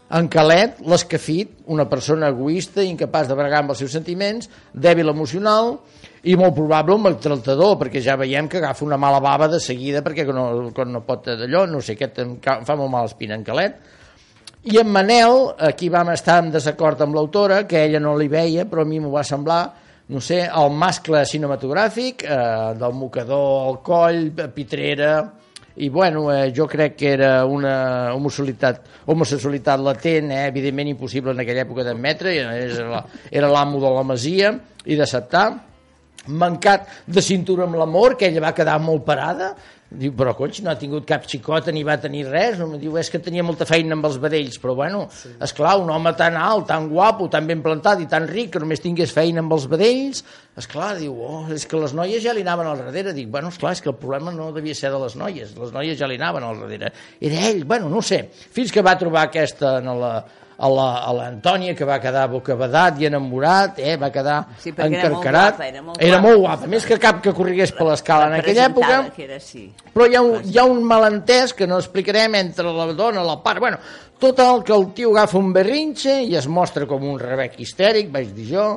en 0.09 0.27
Calet, 0.31 0.79
l'escafit, 0.89 1.51
una 1.69 1.85
persona 1.89 2.31
egoista, 2.33 2.81
incapaç 2.81 3.27
de 3.29 3.35
bregar 3.37 3.61
amb 3.61 3.75
els 3.75 3.83
seus 3.83 3.93
sentiments, 3.93 4.49
dèbil 4.73 5.11
emocional, 5.11 5.75
i 6.23 6.35
molt 6.35 6.55
probable 6.55 6.97
un 6.97 7.05
maltractador, 7.05 7.77
perquè 7.79 8.01
ja 8.03 8.17
veiem 8.19 8.49
que 8.51 8.59
agafa 8.59 8.83
una 8.85 8.97
mala 8.99 9.21
bava 9.23 9.47
de 9.47 9.59
seguida 9.63 10.01
perquè 10.03 10.25
no, 10.27 10.69
no 10.69 11.01
pot 11.07 11.29
d'allò, 11.31 11.65
no 11.69 11.79
sé, 11.79 11.95
aquest 11.95 12.19
em 12.25 12.35
fa 12.43 12.75
molt 12.75 12.91
mal 12.91 13.07
espina 13.07 13.37
en 13.39 13.45
Calet. 13.47 13.79
I 14.67 14.81
en 14.81 14.89
Manel, 14.91 15.53
aquí 15.69 15.87
vam 15.87 16.11
estar 16.11 16.41
en 16.43 16.49
desacord 16.51 16.99
amb 17.05 17.15
l'autora, 17.15 17.61
que 17.67 17.85
ella 17.85 18.01
no 18.03 18.17
li 18.19 18.27
veia, 18.27 18.65
però 18.67 18.83
a 18.83 18.89
mi 18.89 18.99
m'ho 18.99 19.13
va 19.13 19.23
semblar, 19.23 19.61
no 20.11 20.19
sé, 20.19 20.41
el 20.43 20.73
mascle 20.75 21.21
cinematogràfic, 21.23 22.25
eh, 22.27 22.73
del 22.75 22.97
mocador 22.97 23.69
al 23.69 23.79
coll, 23.85 24.25
pitrera, 24.51 25.13
i 25.79 25.87
bueno, 25.87 26.25
eh, 26.33 26.51
jo 26.51 26.67
crec 26.67 26.97
que 26.99 27.13
era 27.13 27.45
una 27.47 28.11
homosexualitat, 28.11 28.83
homosexualitat 29.07 29.79
latent, 29.79 30.33
eh, 30.35 30.43
evidentment 30.49 30.91
impossible 30.91 31.31
en 31.31 31.39
aquella 31.39 31.63
època 31.63 31.87
d'admetre, 31.87 32.35
era 32.35 33.53
l'amo 33.55 33.79
de 33.79 33.95
la 33.95 34.03
masia 34.03 34.51
i 34.83 34.99
d'acceptar, 34.99 35.47
mancat 36.29 36.87
de 37.07 37.21
cintura 37.25 37.65
amb 37.65 37.77
l'amor, 37.79 38.17
que 38.17 38.29
ella 38.29 38.47
va 38.47 38.55
quedar 38.55 38.77
molt 38.83 39.05
parada, 39.07 39.53
diu, 39.89 40.13
però 40.13 40.35
coix, 40.37 40.59
no 40.61 40.69
ha 40.69 40.77
tingut 40.77 41.05
cap 41.09 41.23
xicota 41.29 41.73
ni 41.73 41.81
va 41.85 41.95
tenir 42.01 42.21
res, 42.27 42.59
no? 42.59 42.67
diu, 42.77 42.93
és 43.01 43.09
que 43.09 43.21
tenia 43.25 43.43
molta 43.45 43.65
feina 43.65 43.95
amb 43.95 44.05
els 44.05 44.19
vedells, 44.21 44.59
però 44.61 44.75
bueno, 44.77 45.07
sí. 45.13 45.31
esclar, 45.41 45.77
un 45.81 45.89
home 45.89 46.13
tan 46.17 46.37
alt, 46.37 46.67
tan 46.69 46.85
guapo, 46.91 47.29
tan 47.33 47.47
ben 47.49 47.63
plantat 47.65 48.03
i 48.03 48.09
tan 48.09 48.27
ric, 48.29 48.51
que 48.53 48.61
només 48.61 48.83
tingués 48.83 49.13
feina 49.15 49.41
amb 49.41 49.55
els 49.55 49.65
vedells, 49.71 50.21
esclar, 50.59 50.91
diu, 50.99 51.15
oh, 51.25 51.41
és 51.55 51.65
que 51.69 51.81
les 51.81 51.95
noies 51.97 52.21
ja 52.23 52.35
li 52.37 52.45
anaven 52.45 52.69
al 52.69 52.83
darrere, 52.83 53.15
dic, 53.17 53.31
bueno, 53.33 53.49
esclar, 53.49 53.73
és 53.73 53.81
que 53.81 53.89
el 53.89 53.97
problema 53.97 54.33
no 54.35 54.51
devia 54.53 54.77
ser 54.77 54.93
de 54.93 55.01
les 55.01 55.17
noies, 55.17 55.55
les 55.57 55.73
noies 55.73 55.97
ja 55.97 56.09
li 56.09 56.19
anaven 56.21 56.45
al 56.45 56.61
darrere, 56.65 56.93
era 57.19 57.47
ell, 57.49 57.65
bueno, 57.65 57.89
no 57.89 58.05
sé, 58.05 58.27
fins 58.29 58.75
que 58.75 58.85
va 58.85 58.97
trobar 58.99 59.25
aquesta 59.25 59.79
en 59.81 59.89
la, 59.97 60.13
a 60.59 61.13
l'Antònia, 61.15 61.73
que 61.75 61.87
va 61.87 61.99
quedar 62.03 62.25
bocabadat 62.31 62.99
i 62.99 63.07
enamorat, 63.07 63.79
eh? 63.79 63.95
va 63.99 64.09
quedar 64.11 64.41
sí, 64.59 64.73
encarcarat. 64.75 64.99
Era 64.99 65.13
molt 65.15 65.23
guapa, 65.23 65.67
era 65.69 65.83
molt 65.85 66.03
era 66.09 66.19
molt 66.23 66.41
guapa. 66.43 66.69
Més 66.71 66.87
que 66.87 66.99
cap 66.99 67.21
que 67.23 67.33
corrigués 67.35 67.71
per 67.75 67.87
l'escala 67.87 68.27
en 68.27 68.37
aquella 68.41 68.67
època. 68.67 68.99
Que 69.15 69.25
era, 69.29 69.39
sí. 69.39 69.69
Però 69.93 70.07
hi 70.09 70.19
ha, 70.19 70.23
un, 70.25 70.43
hi 70.43 70.59
ha 70.59 70.67
un 70.67 70.83
malentès 70.83 71.55
que 71.55 71.67
no 71.69 71.79
explicarem 71.79 72.35
entre 72.41 72.67
la 72.75 72.91
dona, 72.91 73.23
la 73.23 73.39
part... 73.43 73.63
Bueno, 73.63 73.79
tot 74.19 74.39
el 74.43 74.63
que 74.67 74.75
el 74.75 74.89
tio 74.95 75.13
agafa 75.15 75.39
un 75.39 75.53
berrinxe 75.55 76.19
i 76.27 76.35
es 76.35 76.47
mostra 76.51 76.87
com 76.89 77.07
un 77.07 77.19
rebec 77.21 77.55
histèric, 77.63 78.11
vaig 78.11 78.33
dir 78.35 78.49
jo, 78.51 78.69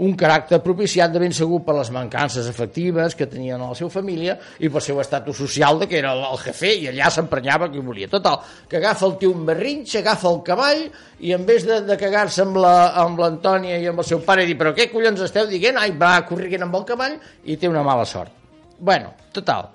un 0.00 0.14
caràcter 0.16 0.62
propiciat 0.64 1.12
de 1.12 1.20
ben 1.20 1.34
segur 1.36 1.60
per 1.66 1.74
les 1.76 1.90
mancances 1.92 2.46
efectives 2.48 3.16
que 3.18 3.26
tenien 3.28 3.60
a 3.60 3.68
la 3.72 3.76
seva 3.76 3.90
família 3.92 4.38
i 4.60 4.70
pel 4.72 4.84
seu 4.84 5.00
estatus 5.02 5.36
social 5.36 5.82
de 5.82 5.88
que 5.90 5.98
era 5.98 6.14
el 6.14 6.38
jefe 6.40 6.72
i 6.72 6.88
allà 6.88 7.10
s'emprenyava 7.12 7.68
qui 7.72 7.82
volia. 7.84 8.08
Total, 8.08 8.40
que 8.68 8.80
agafa 8.80 9.06
el 9.10 9.18
tio 9.20 9.34
un 9.34 9.44
berrinx, 9.46 9.98
agafa 10.00 10.30
el 10.30 10.40
cavall 10.46 10.86
i 11.20 11.34
en 11.36 11.44
vez 11.46 11.66
de, 11.68 11.82
de 11.84 11.98
cagar-se 12.00 12.46
amb 12.46 13.20
l'Antònia 13.20 13.76
i 13.82 13.90
amb 13.90 14.00
el 14.00 14.08
seu 14.08 14.24
pare 14.24 14.46
i 14.46 14.48
dir 14.48 14.56
però 14.60 14.72
què 14.76 14.88
collons 14.92 15.20
esteu 15.20 15.50
dient? 15.50 15.76
Ai, 15.76 15.92
va 15.92 16.16
corrent 16.28 16.68
amb 16.68 16.80
el 16.80 16.88
cavall 16.88 17.20
i 17.44 17.58
té 17.60 17.68
una 17.68 17.84
mala 17.84 18.08
sort. 18.08 18.32
Bueno, 18.82 19.12
total, 19.32 19.68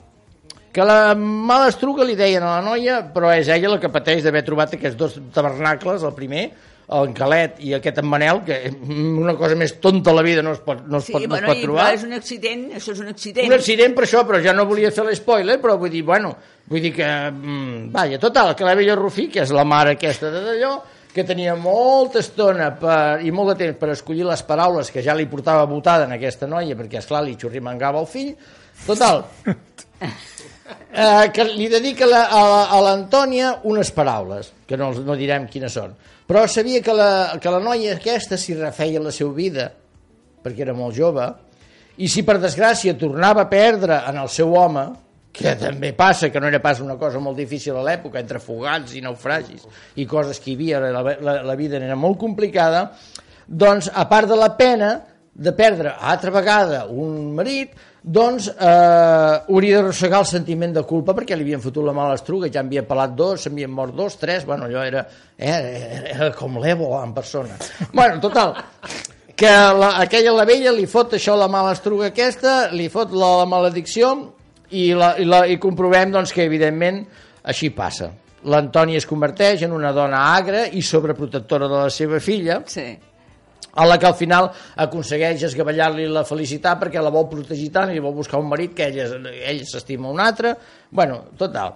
que 0.74 0.84
la 0.86 1.16
mala 1.16 1.70
estruga 1.72 2.06
li 2.06 2.18
deien 2.18 2.44
a 2.44 2.58
la 2.58 2.66
noia, 2.66 3.00
però 3.14 3.32
és 3.34 3.48
ella 3.50 3.72
la 3.72 3.80
que 3.82 3.90
pateix 3.90 4.26
d'haver 4.26 4.44
trobat 4.46 4.76
aquests 4.76 4.98
dos 5.00 5.16
tabernacles, 5.34 6.04
el 6.06 6.14
primer, 6.14 6.44
el 6.88 7.10
Galet 7.12 7.58
i 7.68 7.74
aquest 7.76 7.98
en 8.00 8.08
Manel, 8.08 8.40
que 8.48 8.58
una 8.72 9.34
cosa 9.36 9.58
més 9.60 9.74
tonta 9.84 10.14
a 10.14 10.16
la 10.16 10.24
vida 10.24 10.44
no 10.44 10.54
es 10.56 10.62
pot, 10.64 10.86
no 10.88 11.02
es 11.02 11.10
sí, 11.10 11.16
pot, 11.16 11.26
bueno, 11.26 11.44
no 11.44 11.52
es 11.52 11.58
pot 11.58 11.66
trobar. 11.66 11.88
és 11.98 12.06
un 12.08 12.16
accident, 12.16 12.62
això 12.80 12.94
és 12.94 13.02
un 13.04 13.10
accident. 13.12 13.50
Un 13.50 13.56
accident 13.58 13.98
per 13.98 14.06
això, 14.06 14.24
però 14.28 14.40
ja 14.44 14.54
no 14.56 14.66
volia 14.70 14.92
fer 14.96 15.04
l'espoiler, 15.04 15.58
però 15.64 15.76
vull 15.82 15.92
dir, 15.92 16.06
bueno, 16.08 16.32
vull 16.72 16.86
dir 16.86 16.94
que, 16.96 17.10
mm, 17.32 17.90
vaja, 17.92 18.22
total, 18.24 18.56
que 18.56 18.64
la 18.64 18.78
Bella 18.80 18.96
Rufí, 18.96 19.28
que 19.28 19.44
és 19.44 19.52
la 19.52 19.68
mare 19.68 19.98
aquesta 19.98 20.32
de 20.32 20.46
d'allò, 20.48 20.72
que 21.12 21.26
tenia 21.28 21.56
molta 21.60 22.20
estona 22.20 22.72
per, 22.78 23.20
i 23.26 23.32
molt 23.32 23.52
de 23.52 23.66
temps 23.66 23.80
per 23.80 23.90
escollir 23.92 24.24
les 24.24 24.44
paraules 24.48 24.92
que 24.92 25.04
ja 25.04 25.16
li 25.18 25.26
portava 25.26 25.66
votada 25.66 26.06
en 26.06 26.16
aquesta 26.16 26.48
noia, 26.48 26.78
perquè, 26.78 27.02
esclar, 27.02 27.26
li 27.26 27.36
xurrimangava 27.36 28.00
el 28.00 28.08
fill. 28.08 28.36
Total, 28.86 29.26
eh, 30.94 31.32
que 31.34 31.44
li 31.52 31.68
dedica 31.68 32.08
la, 32.08 32.28
a 32.72 32.80
l'Antònia 32.80 33.58
unes 33.64 33.92
paraules, 33.92 34.54
que 34.68 34.78
no, 34.78 34.94
no 34.94 35.18
direm 35.20 35.50
quines 35.52 35.74
són 35.74 35.98
però 36.28 36.46
sabia 36.52 36.84
que 36.84 36.94
la, 36.94 37.38
que 37.42 37.52
la 37.52 37.64
noia 37.64 37.96
aquesta 37.96 38.38
s'hi 38.38 38.58
refeia 38.60 39.02
la 39.02 39.14
seva 39.16 39.32
vida, 39.34 39.68
perquè 40.44 40.66
era 40.66 40.76
molt 40.76 40.96
jove, 40.96 41.26
i 41.98 42.10
si 42.12 42.22
per 42.28 42.38
desgràcia 42.44 42.98
tornava 43.00 43.46
a 43.46 43.50
perdre 43.50 44.02
en 44.10 44.20
el 44.22 44.30
seu 44.30 44.52
home, 44.54 44.86
que 45.38 45.54
també 45.58 45.92
passa, 45.94 46.32
que 46.34 46.42
no 46.42 46.50
era 46.50 46.60
pas 46.60 46.80
una 46.82 46.98
cosa 46.98 47.22
molt 47.22 47.38
difícil 47.38 47.78
a 47.78 47.84
l'època, 47.86 48.20
entre 48.20 48.42
fugats 48.42 48.96
i 48.98 49.04
naufragis 49.06 49.68
i 49.96 50.06
coses 50.10 50.42
que 50.42 50.52
hi 50.52 50.56
havia, 50.58 50.82
la, 50.82 51.04
la, 51.04 51.36
la 51.46 51.56
vida 51.56 51.78
era 51.78 51.96
molt 51.96 52.18
complicada, 52.20 52.88
doncs, 53.48 53.92
a 53.94 54.08
part 54.10 54.28
de 54.30 54.38
la 54.38 54.50
pena 54.58 54.96
de 55.38 55.54
perdre 55.54 55.94
altra 55.94 56.34
vegada 56.34 56.86
un 56.90 57.36
marit, 57.38 57.78
doncs 58.08 58.48
eh, 58.48 59.44
hauria 59.52 59.82
d'arrossegar 59.82 60.22
el 60.24 60.30
sentiment 60.30 60.74
de 60.78 60.84
culpa 60.88 61.16
perquè 61.18 61.36
li 61.36 61.44
havien 61.44 61.64
fotut 61.64 61.84
la 61.84 61.96
mala 61.96 62.16
estruga, 62.16 62.48
ja 62.54 62.64
havia 62.64 62.86
pelat 62.88 63.16
dos, 63.20 63.44
s'havien 63.44 63.72
mort 63.72 63.96
dos, 63.98 64.16
tres, 64.22 64.46
bueno, 64.48 64.70
allò 64.70 64.86
era, 64.88 65.04
eh, 65.36 66.14
era 66.14 66.32
com 66.38 66.56
l'Ébola 66.64 67.04
en 67.04 67.14
persona. 67.14 67.58
Bueno, 67.92 68.22
total, 68.24 68.56
que 69.36 69.52
la, 69.52 69.98
aquella 70.02 70.34
la 70.34 70.46
vella 70.48 70.72
li 70.72 70.88
fot 70.88 71.18
això 71.18 71.36
la 71.38 71.50
mala 71.52 71.76
estruga 71.76 72.14
aquesta, 72.14 72.70
li 72.72 72.88
fot 72.90 73.12
la, 73.12 73.34
la 73.42 73.50
maledicció 73.50 74.14
i, 74.72 74.94
la, 74.96 75.14
i, 75.20 75.28
la, 75.28 75.44
i 75.46 75.60
comprovem 75.62 76.16
doncs, 76.16 76.32
que 76.34 76.48
evidentment 76.48 77.04
així 77.44 77.74
passa. 77.76 78.10
L'Antònia 78.48 79.02
es 79.02 79.10
converteix 79.10 79.66
en 79.68 79.76
una 79.76 79.92
dona 79.92 80.24
agra 80.38 80.64
i 80.72 80.82
sobreprotectora 80.86 81.68
de 81.68 81.84
la 81.84 81.92
seva 81.92 82.22
filla, 82.24 82.62
Sí. 82.72 82.88
A 83.78 83.86
la 83.86 83.98
que 84.02 84.10
al 84.10 84.16
final 84.18 84.50
aconsegueix 84.84 85.44
esgavellar-li 85.48 86.08
la 86.10 86.26
felicitat 86.26 86.80
perquè 86.82 87.02
la 87.04 87.14
vol 87.14 87.28
protegir 87.30 87.70
tant 87.76 87.94
i 87.94 88.02
vol 88.02 88.16
buscar 88.18 88.42
un 88.42 88.50
marit 88.50 88.74
que 88.78 88.88
ella, 88.90 89.06
ell 89.46 89.62
s'estima 89.70 90.10
un 90.10 90.22
altre. 90.24 90.56
Bueno, 90.90 91.28
total. 91.38 91.76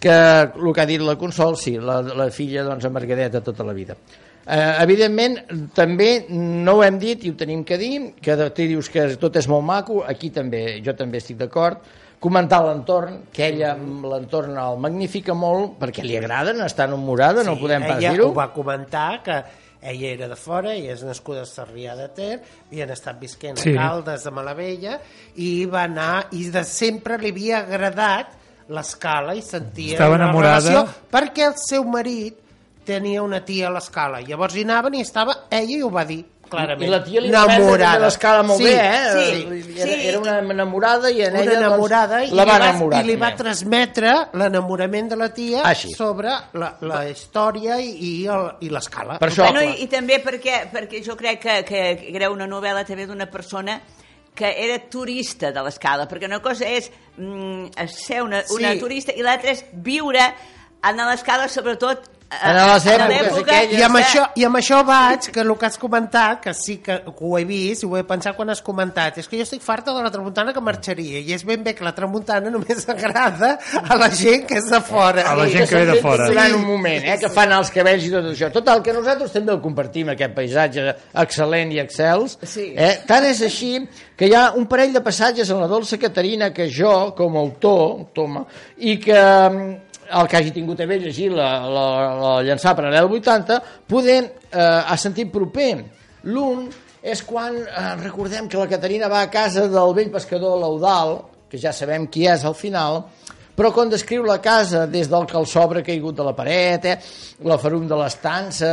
Que 0.00 0.14
el 0.14 0.72
que 0.72 0.80
ha 0.80 0.88
dit 0.88 1.02
la 1.04 1.16
Consol, 1.20 1.58
sí, 1.60 1.76
la, 1.80 2.00
la 2.02 2.30
filla 2.32 2.64
doncs, 2.64 2.86
amargadeta 2.88 3.42
tota 3.44 3.64
la 3.64 3.76
vida. 3.76 3.96
Eh, 4.44 4.82
evidentment, 4.84 5.38
també 5.72 6.26
no 6.28 6.78
ho 6.78 6.82
hem 6.84 6.98
dit 7.00 7.22
i 7.24 7.32
ho 7.32 7.36
tenim 7.40 7.62
que 7.64 7.78
dir, 7.80 7.94
que 8.20 8.36
tu 8.36 8.66
dius 8.68 8.90
que 8.92 9.06
tot 9.20 9.36
és 9.40 9.48
molt 9.48 9.64
maco, 9.64 10.02
aquí 10.04 10.28
també, 10.32 10.82
jo 10.84 10.92
també 10.96 11.20
estic 11.22 11.38
d'acord, 11.40 11.80
comentar 12.20 12.60
l'entorn, 12.64 13.22
que 13.32 13.48
ella 13.48 13.74
l'entorn 13.76 14.56
el 14.60 14.78
magnifica 14.80 15.36
molt 15.36 15.78
perquè 15.80 16.04
li 16.04 16.16
agraden, 16.16 16.60
està 16.64 16.88
enamorada, 16.88 17.44
no 17.44 17.56
podem 17.60 17.84
pas 17.84 18.00
ella 18.00 18.12
dir-ho. 18.12 18.30
ho 18.32 18.36
va 18.36 18.50
comentar 18.52 19.08
que 19.24 19.40
ella 19.84 20.08
era 20.14 20.28
de 20.28 20.36
fora, 20.40 20.72
ella 20.74 20.94
és 20.94 21.02
nascuda 21.04 21.42
a 21.44 21.48
Sarrià 21.48 21.94
de 21.98 22.08
Ter, 22.16 22.40
havien 22.70 22.90
estat 22.90 23.18
visquent 23.20 23.58
Sí. 23.60 23.74
a 23.76 23.82
Caldes 23.90 24.24
de 24.24 24.30
Malavella 24.32 24.98
i 25.36 25.66
va 25.66 25.82
anar, 25.84 26.26
i 26.32 26.46
de 26.50 26.64
sempre 26.64 27.18
li 27.20 27.30
havia 27.34 27.58
agradat 27.66 28.32
l'escala 28.72 29.34
i 29.36 29.42
sentia 29.44 29.92
Estava 29.98 30.14
una 30.16 30.24
enamorada. 30.30 30.70
relació 30.70 31.08
perquè 31.12 31.44
el 31.50 31.54
seu 31.60 31.84
marit 31.84 32.38
tenia 32.84 33.22
una 33.22 33.42
tia 33.44 33.68
a 33.68 33.70
l'escala. 33.72 34.22
Llavors 34.24 34.56
hi 34.56 34.62
anaven 34.64 34.94
i 34.94 35.02
estava, 35.04 35.42
ella 35.50 35.76
i 35.76 35.82
ho 35.82 35.90
va 35.92 36.04
dir 36.08 36.22
clarament. 36.48 36.86
I 36.88 36.90
la 36.92 37.02
tia 37.04 37.20
li 37.20 37.30
va 37.32 37.98
l'escala 37.98 38.42
molt 38.42 38.60
Sí, 38.60 38.64
bé, 38.64 38.80
eh? 38.80 39.04
sí, 39.12 39.74
era, 39.80 39.92
sí. 39.92 40.06
era 40.08 40.18
una 40.18 40.23
enamorada 40.40 41.10
i 41.10 41.22
en 41.22 41.32
una 41.34 41.42
ella 41.42 41.58
enamorada 41.58 42.18
doncs, 42.20 42.32
i, 42.32 42.34
la 42.34 42.44
va 42.44 42.52
li 42.54 42.58
va, 42.60 42.68
enamorar. 42.70 43.00
i 43.00 43.06
li 43.06 43.16
va 43.16 43.30
transmetre 43.36 44.12
l'enamorament 44.32 45.08
de 45.10 45.16
la 45.16 45.28
tia 45.34 45.62
Així. 45.68 45.92
sobre 45.94 46.32
la, 46.54 46.76
la 46.80 47.02
història 47.08 47.78
i, 47.80 47.90
i 47.90 48.26
el- 48.26 48.50
i 48.60 48.70
l'escala. 48.70 49.18
Per 49.18 49.28
això- 49.30 49.48
Bueno, 49.50 49.62
i, 49.62 49.82
i 49.84 49.86
també 49.88 50.22
perquè, 50.24 50.70
perquè 50.72 51.02
jo 51.04 51.16
crec 51.16 51.40
que, 51.40 51.64
que 51.64 52.16
era 52.16 52.30
una 52.30 52.46
novel·la 52.46 52.84
també 52.84 53.06
d'una 53.06 53.26
persona 53.30 53.80
que 54.34 54.48
era 54.64 54.78
turista 54.90 55.52
de 55.52 55.62
l'escala, 55.62 56.08
perquè 56.10 56.26
una 56.26 56.40
cosa 56.42 56.66
és 56.66 56.90
mm, 57.16 57.68
ser 57.86 58.22
una, 58.22 58.42
una 58.50 58.72
Sí. 58.72 58.80
turista 58.80 59.12
i 59.14 59.22
l'altra 59.22 59.52
és 59.52 59.64
viure 59.72 60.24
en 60.82 60.96
l'escala, 60.96 61.46
sobretot 61.48 62.10
En 62.42 62.56
les 62.56 62.86
èpoques 62.86 63.38
aquelles. 63.42 63.78
I 63.78 63.82
amb, 63.86 63.96
de- 63.96 64.02
això, 64.02 64.24
I 64.36 64.44
amb 64.48 64.56
això 64.56 64.80
vaig, 64.84 65.28
que 65.32 65.40
el 65.40 65.52
que 65.58 65.66
has 65.66 65.78
comentat, 65.78 66.40
que 66.42 66.54
sí 66.54 66.76
que 66.84 67.00
ho 67.14 67.38
he 67.38 67.44
vist 67.44 67.84
i 67.84 67.86
ho 67.86 67.96
he 67.96 68.02
pensat 68.04 68.36
quan 68.36 68.50
has 68.50 68.62
comentat, 68.62 69.18
és 69.18 69.28
que 69.28 69.36
jo 69.38 69.42
estic 69.46 69.62
farta 69.62 69.92
de 69.94 70.02
la 70.02 70.10
tramuntana 70.10 70.52
que 70.52 70.60
marxaria, 70.60 71.20
i 71.20 71.32
és 71.32 71.44
ben 71.44 71.62
bé 71.64 71.74
que 71.74 71.84
la 71.84 71.92
tramuntana 71.94 72.50
només 72.54 72.88
agrada 72.88 73.58
a 73.82 73.96
la 73.96 74.10
gent 74.10 74.46
que 74.46 74.58
és 74.58 74.70
de 74.70 74.80
fora. 74.80 75.26
A 75.30 75.36
la 75.36 75.48
gent 75.48 75.68
que 75.68 75.76
ve 75.76 75.86
de 75.92 76.00
fora. 76.02 76.26
Durant 76.28 76.54
un 76.54 76.64
moment, 76.66 77.04
eh, 77.04 77.18
que 77.20 77.28
fan 77.30 77.52
els 77.52 77.70
cabells 77.70 78.04
i 78.08 78.10
tot 78.10 78.24
això. 78.32 78.50
Total, 78.52 78.82
que 78.82 78.92
nosaltres 78.92 79.32
també 79.32 79.52
el 79.52 79.60
compartim, 79.64 80.08
aquest 80.14 80.34
paisatge 80.34 80.88
excel·lent 81.24 81.72
i 81.74 81.80
excels. 81.84 82.38
Sí. 82.42 82.72
Eh? 82.76 83.00
Tant 83.06 83.24
és 83.28 83.40
així 83.46 83.76
que 84.16 84.28
hi 84.28 84.34
ha 84.34 84.50
un 84.58 84.66
parell 84.70 84.92
de 84.94 85.00
passatges 85.04 85.50
en 85.50 85.60
la 85.60 85.66
Dolça 85.70 85.98
Caterina 85.98 86.52
que 86.54 86.68
jo, 86.70 87.12
com 87.16 87.36
a 87.36 87.40
autor, 87.40 88.06
toma, 88.14 88.44
i 88.78 88.96
que 89.02 89.18
el 90.10 90.28
que 90.28 90.36
hagi 90.38 90.52
tingut 90.54 90.80
a 90.80 90.86
bé 90.86 90.98
llegir 91.02 91.30
la, 91.32 91.50
la, 91.70 91.84
la 92.20 92.32
llançar 92.46 92.74
paral·lel 92.76 93.10
80, 93.18 93.60
poder 93.88 94.20
eh, 94.22 94.58
ha 94.60 94.96
sentit 95.00 95.32
proper. 95.32 95.70
L'un 96.30 96.66
és 97.04 97.20
quan 97.24 97.56
eh, 97.60 97.94
recordem 98.00 98.48
que 98.48 98.60
la 98.60 98.68
Caterina 98.70 99.10
va 99.12 99.24
a 99.24 99.30
casa 99.32 99.66
del 99.68 99.94
vell 99.96 100.12
pescador 100.12 100.58
Laudal, 100.60 101.18
que 101.50 101.60
ja 101.60 101.72
sabem 101.72 102.08
qui 102.08 102.26
és 102.28 102.44
al 102.44 102.56
final, 102.58 103.02
però 103.54 103.70
quan 103.70 103.90
descriu 103.92 104.24
la 104.26 104.40
casa 104.42 104.86
des 104.90 105.10
del 105.10 105.28
calçobre 105.30 105.84
caigut 105.86 106.16
de 106.16 106.24
la 106.26 106.34
paret, 106.34 106.88
eh, 106.90 106.96
la 107.46 107.58
ferum 107.60 107.86
de 107.88 107.98
l'estança, 108.00 108.72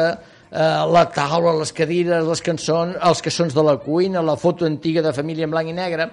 eh, 0.50 0.84
la 0.96 1.06
taula, 1.14 1.58
les 1.60 1.72
cadires, 1.72 2.26
les 2.26 2.42
cançons, 2.42 2.96
els 2.98 3.22
caixons 3.22 3.54
de 3.54 3.64
la 3.68 3.78
cuina, 3.84 4.24
la 4.26 4.38
foto 4.38 4.66
antiga 4.66 5.04
de 5.06 5.14
família 5.14 5.46
en 5.46 5.52
blanc 5.54 5.70
i 5.70 5.76
negre, 5.78 6.10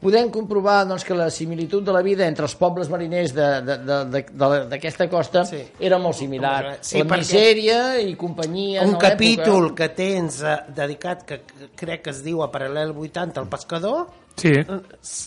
podem 0.00 0.28
comprovar 0.30 0.86
doncs, 0.86 1.02
que 1.04 1.14
la 1.14 1.30
similitud 1.30 1.82
de 1.82 1.92
la 1.92 2.02
vida 2.02 2.26
entre 2.26 2.44
els 2.46 2.54
pobles 2.54 2.88
mariners 2.88 3.32
de- 3.34 3.62
de- 3.62 3.78
de- 3.78 4.04
de- 4.04 4.22
de- 4.30 4.66
d'aquesta 4.70 5.08
costa 5.10 5.44
Sí. 5.44 5.62
era 5.80 5.98
molt 5.98 6.14
similar. 6.16 6.78
Sí, 6.80 7.02
la 7.02 7.16
misèria 7.16 8.00
i 8.00 8.14
companyia... 8.14 8.82
un 8.84 8.94
capítol 8.96 9.74
que 9.74 9.88
tens 9.90 10.42
eh, 10.42 10.56
dedicat, 10.74 11.24
que 11.24 11.40
que 11.42 11.68
crec 11.74 12.02
que 12.02 12.10
es 12.10 12.22
diu 12.22 12.42
a 12.42 12.50
Paral·lel 12.52 12.94
80, 12.96 13.40
el 13.40 13.48
pescador, 13.48 14.06
Sí. 14.36 14.52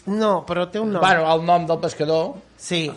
no, 0.07 0.45
però 0.45 0.69
té 0.71 0.79
un 0.79 0.93
nom. 0.93 1.01
Bueno, 1.01 1.25
el 1.33 1.45
nom 1.45 1.65
del 1.67 1.79
pescador, 1.79 2.35
Sí, 2.57 2.89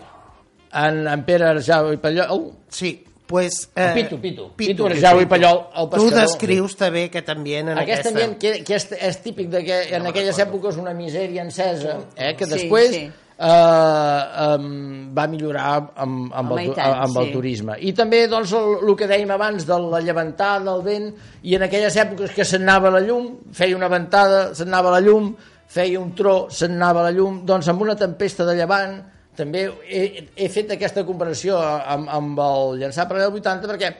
en, 0.72 1.06
en 1.08 1.24
Pere 1.24 1.44
Arjau 1.48 1.92
i 1.92 1.96
Pallol... 1.96 2.52
sí. 2.68 3.04
Pues, 3.26 3.70
eh, 3.74 3.92
Pitu, 3.94 4.18
Pitu. 4.20 4.50
Pitu 4.54 4.86
Arjau 4.86 5.22
i 5.22 5.26
Pallol, 5.26 5.62
el 5.74 5.86
Tu 5.88 5.96
pescador. 5.96 6.20
descrius 6.20 6.76
també 6.76 7.06
que 7.10 7.22
també 7.24 7.58
en 7.62 7.70
Aquest 7.72 7.88
aquesta... 8.04 8.10
ambient 8.10 8.34
que, 8.38 8.50
que 8.62 8.74
és, 8.76 8.84
és 8.92 9.20
típic 9.24 9.48
de 9.48 9.62
que 9.64 9.78
en 9.96 10.06
aquelles 10.10 10.38
èpoques 10.44 10.76
una 10.76 10.92
misèria 10.92 11.42
encesa, 11.42 12.00
eh, 12.16 12.34
que 12.36 12.44
Sí, 12.44 12.50
després 12.52 12.90
sí. 12.92 13.00
eh, 13.08 14.58
um, 14.58 15.14
va 15.16 15.26
millorar 15.30 15.70
amb, 15.96 16.28
amb, 16.34 16.52
Home, 16.52 16.66
el, 16.66 16.74
tant, 16.76 16.98
amb 17.06 17.16
el 17.22 17.30
sí. 17.30 17.32
turisme. 17.38 17.78
I 17.80 17.94
també 17.96 18.26
doncs, 18.28 18.52
el, 18.52 18.76
el 18.84 18.94
que 19.00 19.08
dèiem 19.10 19.32
abans 19.34 19.64
de 19.66 19.78
la 19.86 20.02
llevantada, 20.04 20.60
del 20.68 20.84
vent, 20.84 21.08
i 21.42 21.56
en 21.56 21.64
aquelles 21.66 21.96
èpoques 22.04 22.36
que 22.36 22.44
se'n 22.44 22.62
anava 22.68 22.92
la 22.94 23.00
llum, 23.04 23.30
feia 23.56 23.76
una 23.76 23.88
ventada, 23.88 24.50
se'n 24.54 24.68
anava 24.68 24.92
la 24.98 25.00
llum, 25.04 25.32
feia 25.74 25.98
un 25.98 26.12
tro, 26.14 26.36
se'n 26.52 26.76
anava 26.76 27.08
la 27.08 27.10
llum, 27.16 27.40
doncs 27.48 27.72
amb 27.72 27.82
una 27.88 27.96
tempesta 27.96 28.44
de 28.44 28.54
llevant, 28.60 29.00
també 29.36 29.64
he, 29.88 30.26
he 30.36 30.48
fet 30.52 30.72
aquesta 30.74 31.04
comparació 31.06 31.58
amb, 31.58 32.08
amb 32.10 32.42
el 32.44 32.78
llançar 32.82 33.08
per 33.10 33.20
el 33.20 33.38
80 33.40 33.70
perquè 33.70 33.92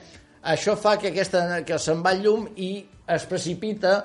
això 0.55 0.75
fa 0.77 0.95
que, 1.01 1.11
aquesta, 1.11 1.61
que 1.67 1.79
se'n 1.81 2.03
va 2.05 2.13
llum 2.17 2.47
i 2.55 2.71
es 3.15 3.25
precipita 3.29 3.95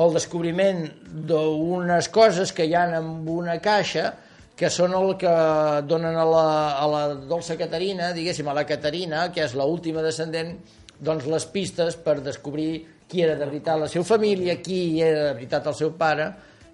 el 0.00 0.12
descobriment 0.14 0.84
d'unes 1.26 2.08
coses 2.14 2.52
que 2.54 2.66
hi 2.68 2.74
ha 2.78 2.84
en 2.98 3.08
una 3.28 3.58
caixa 3.62 4.12
que 4.60 4.68
són 4.68 4.92
el 4.94 5.14
que 5.16 5.32
donen 5.88 6.18
a 6.20 6.26
la, 6.28 6.48
a 6.76 6.86
la 6.92 7.02
dolça 7.14 7.56
Caterina, 7.56 8.10
diguéssim, 8.12 8.48
a 8.50 8.54
la 8.54 8.66
Caterina, 8.68 9.30
que 9.32 9.40
és 9.46 9.54
l'última 9.56 10.04
descendent, 10.04 10.52
doncs 11.00 11.24
les 11.32 11.46
pistes 11.48 11.96
per 11.96 12.18
descobrir 12.20 12.84
qui 13.08 13.24
era 13.24 13.38
de 13.40 13.46
veritat 13.48 13.80
la 13.80 13.88
seva 13.88 14.04
família, 14.04 14.58
qui 14.60 15.00
era 15.00 15.30
de 15.30 15.34
veritat 15.38 15.66
el 15.66 15.78
seu 15.78 15.94
pare, 15.96 16.28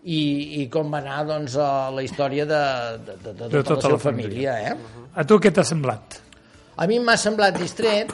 i, 0.06 0.20
i 0.62 0.68
com 0.70 0.92
va 0.94 1.00
anar 1.02 1.24
doncs, 1.26 1.56
a 1.58 1.90
la 1.94 2.04
història 2.06 2.46
de, 2.46 2.62
de, 3.08 3.18
de, 3.24 3.34
de, 3.42 3.50
tota, 3.62 3.80
la 3.80 3.88
seva 3.90 3.98
família. 4.06 4.54
Eh? 4.70 4.76
A 5.18 5.26
tu 5.26 5.40
què 5.42 5.50
t'ha 5.50 5.66
semblat? 5.66 6.20
A 6.76 6.86
mi 6.86 7.00
m'ha 7.02 7.16
semblat 7.18 7.56
distret, 7.58 8.12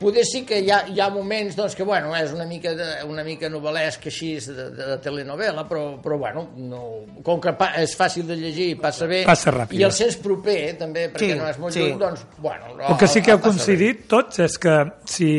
poder 0.00 0.24
sí 0.24 0.42
que 0.48 0.58
hi 0.64 0.70
ha, 0.72 0.80
hi 0.90 0.98
ha 1.00 1.06
moments 1.12 1.54
doncs, 1.56 1.76
que 1.78 1.84
bueno, 1.86 2.10
és 2.16 2.32
una 2.34 2.44
mica, 2.48 2.72
de, 2.76 2.86
una 3.08 3.22
mica 3.24 3.48
novel·lesc 3.52 4.08
així 4.10 4.30
de, 4.48 4.66
de, 4.74 4.86
de 4.90 4.98
telenovela, 5.04 5.64
però, 5.68 5.84
però 6.02 6.16
bueno, 6.20 6.46
no, 6.56 6.80
com 7.24 7.40
que 7.40 7.52
pa, 7.56 7.70
és 7.80 7.92
fàcil 7.96 8.26
de 8.28 8.36
llegir 8.40 8.70
i 8.74 8.78
passa 8.80 9.06
bé, 9.08 9.22
Passa 9.28 9.52
ràpid. 9.54 9.78
i 9.80 9.84
el 9.86 9.92
sents 9.96 10.16
proper 10.20 10.58
també, 10.80 11.06
perquè 11.12 11.34
Sí, 11.34 11.40
no 11.40 11.48
és 11.48 11.60
molt 11.62 11.76
sí. 11.76 11.84
lluny, 11.84 11.98
doncs, 12.00 12.24
bueno... 12.40 12.74
El 12.88 12.96
que 13.00 13.08
sí 13.12 13.22
que 13.24 13.36
heu 13.36 13.40
bé. 13.40 13.46
coincidit 13.48 14.06
tots 14.10 14.40
és 14.44 14.56
que 14.60 14.78
si 15.08 15.30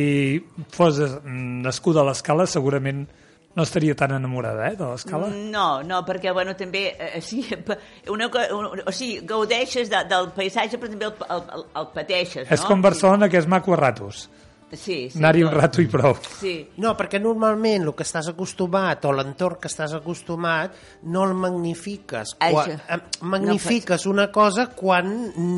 fos 0.73 1.01
nascuda 1.25 2.05
a 2.05 2.09
l'escala 2.09 2.45
segurament 2.49 3.05
no 3.55 3.63
estaria 3.63 3.95
tan 3.95 4.11
enamorada 4.15 4.69
eh, 4.71 4.75
de 4.79 4.85
l'escala. 4.87 5.27
No, 5.29 5.81
no, 5.83 6.01
perquè, 6.07 6.31
bueno, 6.33 6.53
també, 6.55 6.85
eh, 6.97 7.21
sí, 7.21 7.41
pa- 7.67 7.77
una, 8.13 8.29
co- 8.31 8.45
un, 8.57 8.81
o 8.87 8.91
sigui, 8.95 9.25
gaudeixes 9.27 9.89
de, 9.91 10.03
del 10.07 10.29
paisatge, 10.35 10.77
però 10.79 10.91
també 10.93 11.09
el, 11.09 11.17
el, 11.35 11.65
el, 11.81 11.89
pateixes, 11.95 12.45
no? 12.47 12.53
És 12.55 12.63
com 12.67 12.81
Barcelona, 12.81 13.27
que 13.29 13.37
és 13.41 13.47
maco 13.51 13.73
a 13.75 13.81
ratos. 13.81 14.29
Sí, 14.71 15.09
sí. 15.11 15.17
Anar-hi 15.19 15.43
un 15.43 15.51
rato 15.51 15.81
i 15.83 15.87
prou. 15.91 16.15
Sí. 16.39 16.53
No, 16.79 16.93
perquè 16.95 17.19
normalment 17.19 17.83
el 17.89 17.93
que 17.97 18.05
estàs 18.07 18.29
acostumat 18.31 19.03
o 19.05 19.11
l'entorn 19.11 19.59
que 19.59 19.67
estàs 19.67 19.91
acostumat 19.97 20.77
no 21.11 21.25
el 21.27 21.33
magnifiques. 21.35 22.35
Quan, 22.39 22.71
eh, 22.87 22.99
magnifiques 23.21 24.05
una 24.07 24.29
cosa 24.31 24.67
quan 24.71 25.11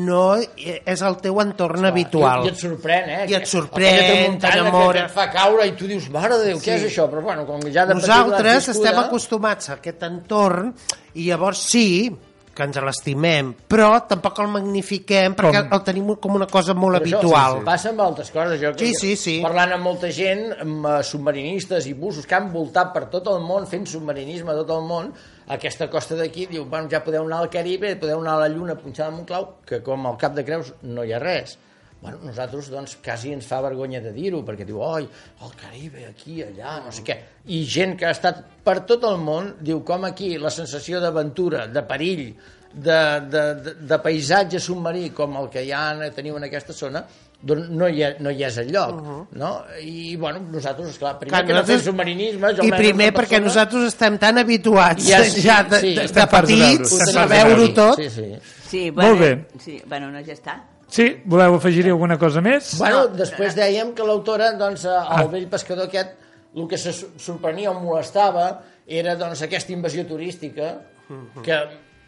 no 0.04 0.24
és 0.36 1.02
el 1.06 1.16
teu 1.22 1.38
entorn 1.44 1.86
habitual. 1.86 2.42
I, 2.44 2.50
I 2.50 2.54
et 2.54 2.60
sorprèn, 2.64 3.08
eh? 3.08 3.22
I 3.30 3.38
et 3.38 3.46
sorprèn, 3.46 4.38
t'enamora. 4.42 5.04
Que 5.04 5.06
et 5.06 5.14
fa 5.14 5.28
caure 5.30 5.66
i 5.70 5.76
tu 5.78 5.86
dius, 5.90 6.10
mare 6.10 6.38
de 6.40 6.50
Déu, 6.52 6.58
què 6.58 6.74
Sí. 6.74 6.84
és 6.84 6.90
això? 6.90 7.08
Però 7.10 7.22
bueno, 7.22 7.46
com 7.46 7.60
ja 7.70 7.86
de 7.86 7.94
Nosaltres 7.94 8.68
estem 8.74 8.98
acostumats 8.98 9.70
a 9.70 9.78
aquest 9.78 10.02
entorn 10.02 10.74
i 11.14 11.28
llavors 11.30 11.58
sí 11.70 12.10
que 12.54 12.64
ens 12.66 12.78
l'estimem, 12.84 13.52
però 13.68 13.90
tampoc 14.08 14.38
el 14.44 14.48
magnifiquem 14.52 15.34
perquè 15.36 15.64
Com? 15.64 15.72
el 15.76 15.82
tenim 15.86 16.12
com 16.22 16.38
una 16.38 16.46
cosa 16.50 16.74
molt 16.74 17.00
Però 17.00 17.04
això 17.06 17.18
habitual. 17.20 17.58
Passa 17.66 17.90
amb 17.90 18.02
altres 18.04 18.30
coses. 18.34 18.60
Jo, 18.62 18.72
Sí, 18.78 18.92
sí, 18.94 19.16
sí. 19.20 19.36
Parlant 19.42 19.74
amb 19.76 19.84
molta 19.84 20.10
gent, 20.14 20.46
amb 20.62 20.86
eh, 20.86 20.96
submarinistes 21.02 21.88
i 21.90 21.94
busos 21.98 22.26
que 22.26 22.38
han 22.38 22.50
voltat 22.54 22.92
per 22.94 23.06
tot 23.12 23.28
el 23.32 23.42
món, 23.42 23.66
fent 23.70 23.86
submarinisme 23.90 24.52
a 24.54 24.58
tot 24.62 24.70
el 24.76 24.86
món, 24.86 25.12
aquesta 25.48 25.90
costa 25.90 26.16
d'aquí, 26.16 26.46
diu, 26.50 26.64
bueno, 26.70 26.88
ja 26.90 27.02
podeu 27.04 27.26
anar 27.26 27.42
al 27.42 27.50
Caribe, 27.52 27.96
podeu 28.00 28.22
anar 28.22 28.38
a 28.38 28.44
la 28.46 28.48
Lluna 28.48 28.78
punxada 28.80 29.10
amb 29.10 29.24
un 29.24 29.28
clau, 29.28 29.50
que 29.66 29.82
com 29.84 30.06
al 30.06 30.16
Cap 30.20 30.34
de 30.38 30.44
Creus 30.46 30.72
no 30.82 31.04
hi 31.04 31.12
ha 31.12 31.20
res. 31.22 31.58
Bueno, 32.04 32.18
nosaltres 32.28 32.66
doncs 32.68 32.98
quasi 33.02 33.32
ens 33.32 33.46
fa 33.48 33.62
vergonya 33.64 34.02
de 34.04 34.10
dir-ho, 34.12 34.42
perquè 34.44 34.66
diu, 34.68 34.76
oi, 34.84 35.06
el 35.40 35.52
Caribe, 35.56 36.04
aquí, 36.10 36.42
allà, 36.44 36.76
no 36.84 36.92
sé 36.92 37.00
què. 37.06 37.16
I 37.48 37.62
gent 37.64 37.96
que 37.96 38.04
ha 38.10 38.12
estat 38.12 38.42
per 38.64 38.82
tot 38.84 39.06
el 39.08 39.16
món 39.24 39.54
diu 39.64 39.80
com 39.88 40.04
aquí 40.04 40.34
la 40.38 40.52
sensació 40.52 41.00
d'aventura, 41.00 41.64
de 41.72 41.82
perill, 41.88 42.26
de, 42.74 42.98
de, 43.32 43.42
de, 43.64 43.72
de 43.88 43.98
paisatge 44.02 44.58
submarí 44.60 45.08
com 45.16 45.36
el 45.40 45.48
que 45.48 45.62
ja 45.64 45.92
teniu 46.12 46.36
en 46.36 46.44
aquesta 46.44 46.74
zona, 46.76 47.04
doncs 47.44 47.68
no 47.70 47.88
hi, 47.88 48.02
ha, 48.04 48.10
no 48.24 48.32
hi 48.34 48.44
és 48.44 48.56
enlloc, 48.58 48.92
uh 48.98 49.06
-huh. 49.06 49.24
no? 49.40 49.50
I, 49.80 50.16
bueno, 50.16 50.40
nosaltres, 50.52 50.90
esclar, 50.90 51.18
primer 51.18 51.30
Clar, 51.30 51.46
que 51.46 51.52
no 51.52 51.64
fem 51.64 51.76
nosaltres- 51.76 51.84
submarinisme... 51.84 52.52
jo 52.56 52.64
I 52.64 52.70
primer 52.72 53.08
una 53.08 53.18
perquè 53.20 53.38
persona- 53.38 53.46
nosaltres 53.46 53.84
estem 53.94 54.18
tan 54.18 54.38
habituats 54.38 55.08
Ja, 55.08 55.24
sí, 55.24 55.40
ja 55.48 55.62
de, 55.62 55.80
sí, 55.80 55.94
de, 55.94 56.06
de 56.08 56.26
petits 56.26 57.16
a 57.16 57.26
veure-ho 57.26 57.72
tot. 57.74 57.96
Sí, 57.96 58.10
sí. 58.10 58.34
Sí, 58.68 58.90
Molt 58.90 59.20
bé. 59.20 59.46
Sí, 59.58 59.82
bueno, 59.86 60.10
no, 60.10 60.18
ja 60.20 60.32
està. 60.32 60.73
Sí, 60.94 61.08
voleu 61.26 61.56
afegir-hi 61.56 61.90
alguna 61.90 62.14
cosa 62.20 62.42
més? 62.44 62.74
Bueno, 62.78 63.08
després 63.18 63.56
dèiem 63.58 63.90
que 63.98 64.04
l'autora, 64.06 64.52
doncs, 64.58 64.84
eh, 64.86 65.00
el 65.18 65.30
vell 65.32 65.48
pescador 65.50 65.88
aquest, 65.88 66.12
el 66.54 66.68
que 66.70 66.78
se 66.78 66.92
sorprenia 66.94 67.72
o 67.72 67.80
molestava 67.82 68.44
era, 68.86 69.16
doncs, 69.18 69.42
aquesta 69.42 69.74
invasió 69.74 70.04
turística 70.06 70.76
que 71.42 71.58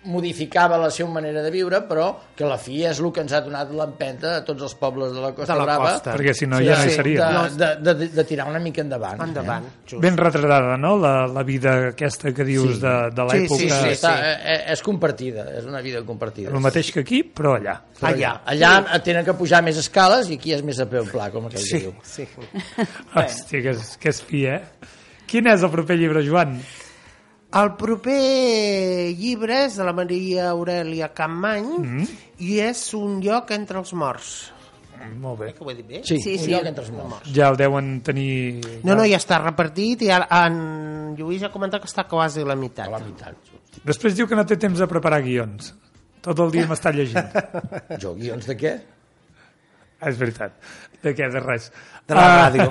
modificava 0.07 0.79
la 0.79 0.88
seva 0.95 1.11
manera 1.16 1.42
de 1.42 1.51
viure, 1.51 1.81
però 1.88 2.09
que 2.37 2.45
a 2.45 2.49
la 2.49 2.57
fi 2.62 2.85
és 2.87 3.01
el 3.03 3.11
que 3.12 3.21
ens 3.25 3.33
ha 3.35 3.40
donat 3.45 3.71
l'empenta 3.75 4.37
a 4.38 4.45
tots 4.47 4.62
els 4.62 4.75
pobles 4.79 5.12
de 5.12 5.21
la 5.21 5.33
Costa 5.35 5.53
De 5.53 5.59
la 5.59 5.64
Brava 5.66 5.90
costa. 5.97 6.14
Perquè 6.16 6.33
si 6.38 6.47
no 6.47 6.61
ja 6.62 6.77
no 6.79 6.87
hi 6.87 6.95
seria. 6.95 7.29
de, 7.51 7.71
de, 7.83 7.95
de, 8.01 8.09
de 8.14 8.25
tirar 8.25 8.47
una 8.51 8.61
mica 8.62 8.81
endavant. 8.85 9.21
Endavant, 9.27 9.66
just. 9.85 10.01
Ben 10.03 10.16
retratada, 10.16 10.77
no?, 10.79 10.95
la, 11.03 11.27
la 11.27 11.42
vida 11.42 11.77
aquesta 11.90 12.33
que 12.33 12.45
dius 12.47 12.77
Sí. 12.77 12.81
de, 12.83 12.95
de 13.16 13.27
Sí, 13.29 13.38
l'època. 13.42 13.61
Sí, 13.61 13.69
sí, 13.71 13.83
Sí, 13.83 13.92
està, 13.97 14.14
eh, 14.23 14.59
és 14.73 14.83
compartida, 14.83 15.49
és 15.59 15.64
una 15.66 15.81
vida 15.85 16.03
compartida. 16.07 16.51
El 16.55 16.61
mateix 16.64 16.92
que 16.95 17.01
aquí, 17.05 17.23
però 17.25 17.57
allà. 17.59 17.77
Però 18.01 18.12
Allà. 18.14 18.33
Allà 18.47 19.01
tenen 19.05 19.25
que 19.27 19.35
pujar 19.35 19.62
més 19.66 19.77
escales 19.83 20.31
i 20.31 20.38
aquí 20.40 20.53
és 20.55 20.62
més 20.62 20.79
a 20.81 20.87
peu 20.87 21.05
pla, 21.11 21.31
com 21.35 21.47
aquell 21.51 21.61
que 21.61 21.66
Sí, 21.66 21.79
diu. 21.87 21.95
sí. 22.03 22.29
Hòstia, 23.14 23.62
que 23.62 23.71
és, 23.75 23.97
que 24.01 24.11
és 24.12 24.21
fi, 24.23 24.45
eh? 24.51 24.61
Quin 25.27 25.49
és 25.51 25.62
el 25.66 25.71
proper 25.73 25.97
llibre, 25.99 26.23
Joan? 26.27 26.57
El 27.57 27.71
proper 27.79 29.14
llibre 29.16 29.62
és 29.64 29.79
de 29.79 29.85
la 29.87 29.95
Maria 29.97 30.51
Aurelia 30.51 31.09
Campmany 31.16 31.71
mm. 31.79 32.11
i 32.45 32.59
és 32.64 32.83
un 32.99 33.21
lloc 33.25 33.53
entre 33.57 33.81
els 33.81 33.95
morts. 33.97 34.35
Molt 35.21 35.38
bé. 35.40 35.49
Que 35.55 35.64
ho 35.64 35.71
he 35.71 35.77
dit 35.79 35.87
bé? 35.87 36.01
Sí, 36.05 36.19
Sí, 36.21 36.35
un 36.35 36.45
sí. 36.45 36.55
entre 36.57 36.85
els 36.85 36.90
morts. 36.92 37.31
Ja 37.33 37.51
el 37.53 37.57
deuen 37.61 38.01
tenir... 38.05 38.61
No, 38.83 38.97
no, 38.97 39.05
ja 39.07 39.21
està 39.21 39.38
repartit 39.42 40.03
i 40.07 40.11
ara 40.12 40.27
en 40.47 41.14
Lluís 41.16 41.45
ha 41.47 41.53
comentat 41.53 41.85
que 41.85 41.90
està 41.90 42.07
quasi 42.11 42.42
a 42.42 42.49
la 42.49 42.57
meitat. 42.59 42.88
A 42.88 42.97
la 42.97 43.03
meitat. 43.05 43.55
Després 43.87 44.16
diu 44.16 44.29
que 44.29 44.37
no 44.37 44.45
té 44.49 44.59
temps 44.61 44.81
de 44.83 44.88
preparar 44.90 45.23
guions. 45.25 45.73
Tot 46.27 46.40
el 46.42 46.53
dia 46.53 46.66
m'està 46.69 46.92
llegint. 46.92 47.33
Jo, 48.03 48.16
guions 48.19 48.49
de 48.51 48.57
què? 48.59 48.75
És 50.04 50.18
veritat. 50.20 50.52
De 51.02 51.12
què? 51.14 51.28
De 51.32 51.40
res. 51.44 51.70
De 52.06 52.14
la 52.14 52.22
Ah, 52.26 52.50
ràdio. 52.50 52.66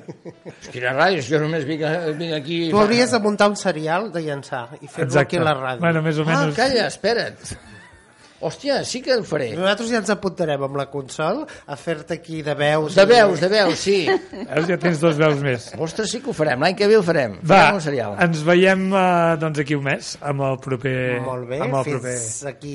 És 0.60 0.68
que 0.72 0.78
era 0.80 0.92
ràdio, 0.96 1.20
jo 1.26 1.40
només 1.42 1.64
vinc, 1.68 1.82
vinc 2.18 2.32
aquí... 2.36 2.60
Tu 2.72 2.78
hauries 2.80 3.10
de 3.12 3.20
muntar 3.20 3.50
un 3.52 3.56
serial 3.60 4.10
de 4.12 4.22
llançar 4.24 4.66
i 4.80 4.88
fer-lo 4.88 5.20
aquí 5.20 5.36
a 5.40 5.44
la 5.44 5.54
ràdio. 5.58 5.80
Bueno, 5.84 6.02
més 6.06 6.18
o 6.18 6.24
Ah, 6.26 6.30
menys... 6.44 6.56
calla, 6.56 6.86
espera't. 6.88 7.52
Hòstia, 8.40 8.78
sí 8.88 9.02
que 9.04 9.12
ho 9.20 9.24
faré. 9.28 9.50
Nosaltres 9.52 9.90
ja 9.92 9.98
ens 10.00 10.08
apuntarem 10.14 10.62
amb 10.64 10.78
la 10.80 10.86
consol 10.88 11.42
a 11.44 11.76
fer-te 11.76 12.16
aquí 12.16 12.38
de 12.46 12.54
veus. 12.56 12.94
De 12.96 13.04
veus, 13.04 13.36
de 13.44 13.50
veus, 13.52 13.76
sí. 13.84 13.98
Veus, 14.54 14.64
ja 14.70 14.78
tens 14.80 15.02
dos 15.02 15.18
veus 15.20 15.42
més. 15.44 15.66
Ostres, 15.76 16.08
sí 16.14 16.22
que 16.24 16.32
ho 16.32 16.36
farem. 16.36 16.64
L'any 16.64 16.78
que 16.78 16.88
ve 16.88 16.96
ho 16.96 17.02
farem. 17.04 17.34
Va, 17.42 17.58
Farem 17.66 17.82
un 17.82 17.84
serial. 17.84 18.16
ens 18.24 18.40
veiem 18.48 18.86
eh, 18.96 19.04
doncs 19.44 19.60
aquí 19.60 19.76
un 19.76 19.84
mes 19.90 20.14
amb 20.32 20.46
el 20.48 20.56
proper... 20.64 20.96
Molt 21.28 21.48
bé, 21.52 21.60
amb 21.66 21.82
el 21.82 21.84
fins 21.90 22.00
proper. 22.00 22.54
aquí 22.54 22.74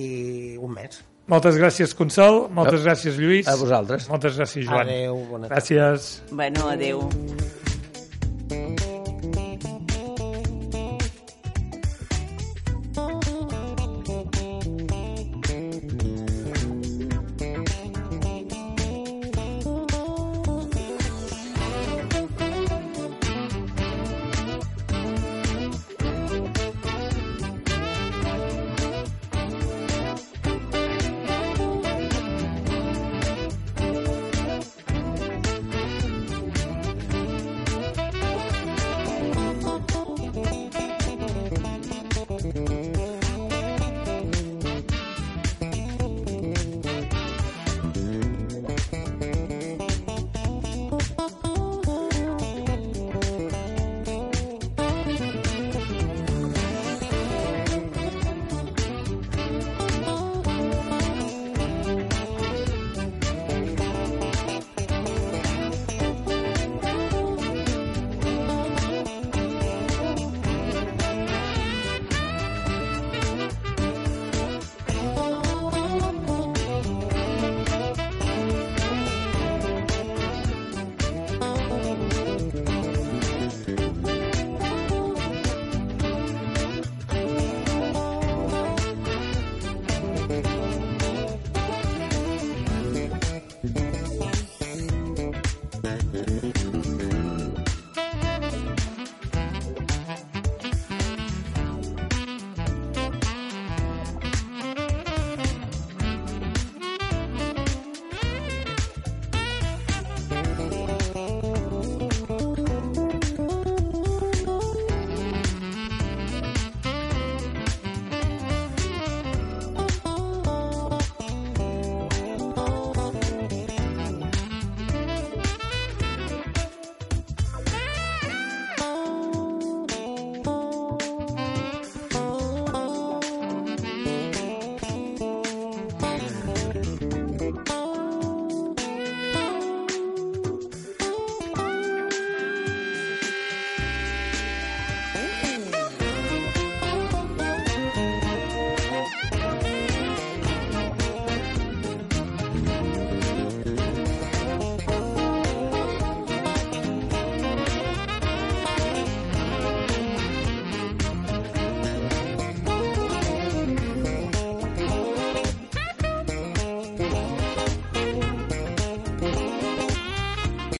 un 0.61 0.77
mes. 0.77 1.01
Moltes 1.27 1.57
gràcies, 1.57 1.95
Consol. 1.97 2.43
Moltes 2.53 2.83
gràcies, 2.85 3.17
Lluís. 3.17 3.47
A 3.49 3.55
vosaltres. 3.57 4.05
Moltes 4.11 4.37
gràcies, 4.37 4.67
Joan. 4.67 4.85
Adéu, 4.85 5.17
bona 5.31 5.47
tarda. 5.49 5.55
Gràcies. 5.57 6.09
Bueno, 6.31 6.69
adeu. 6.69 7.01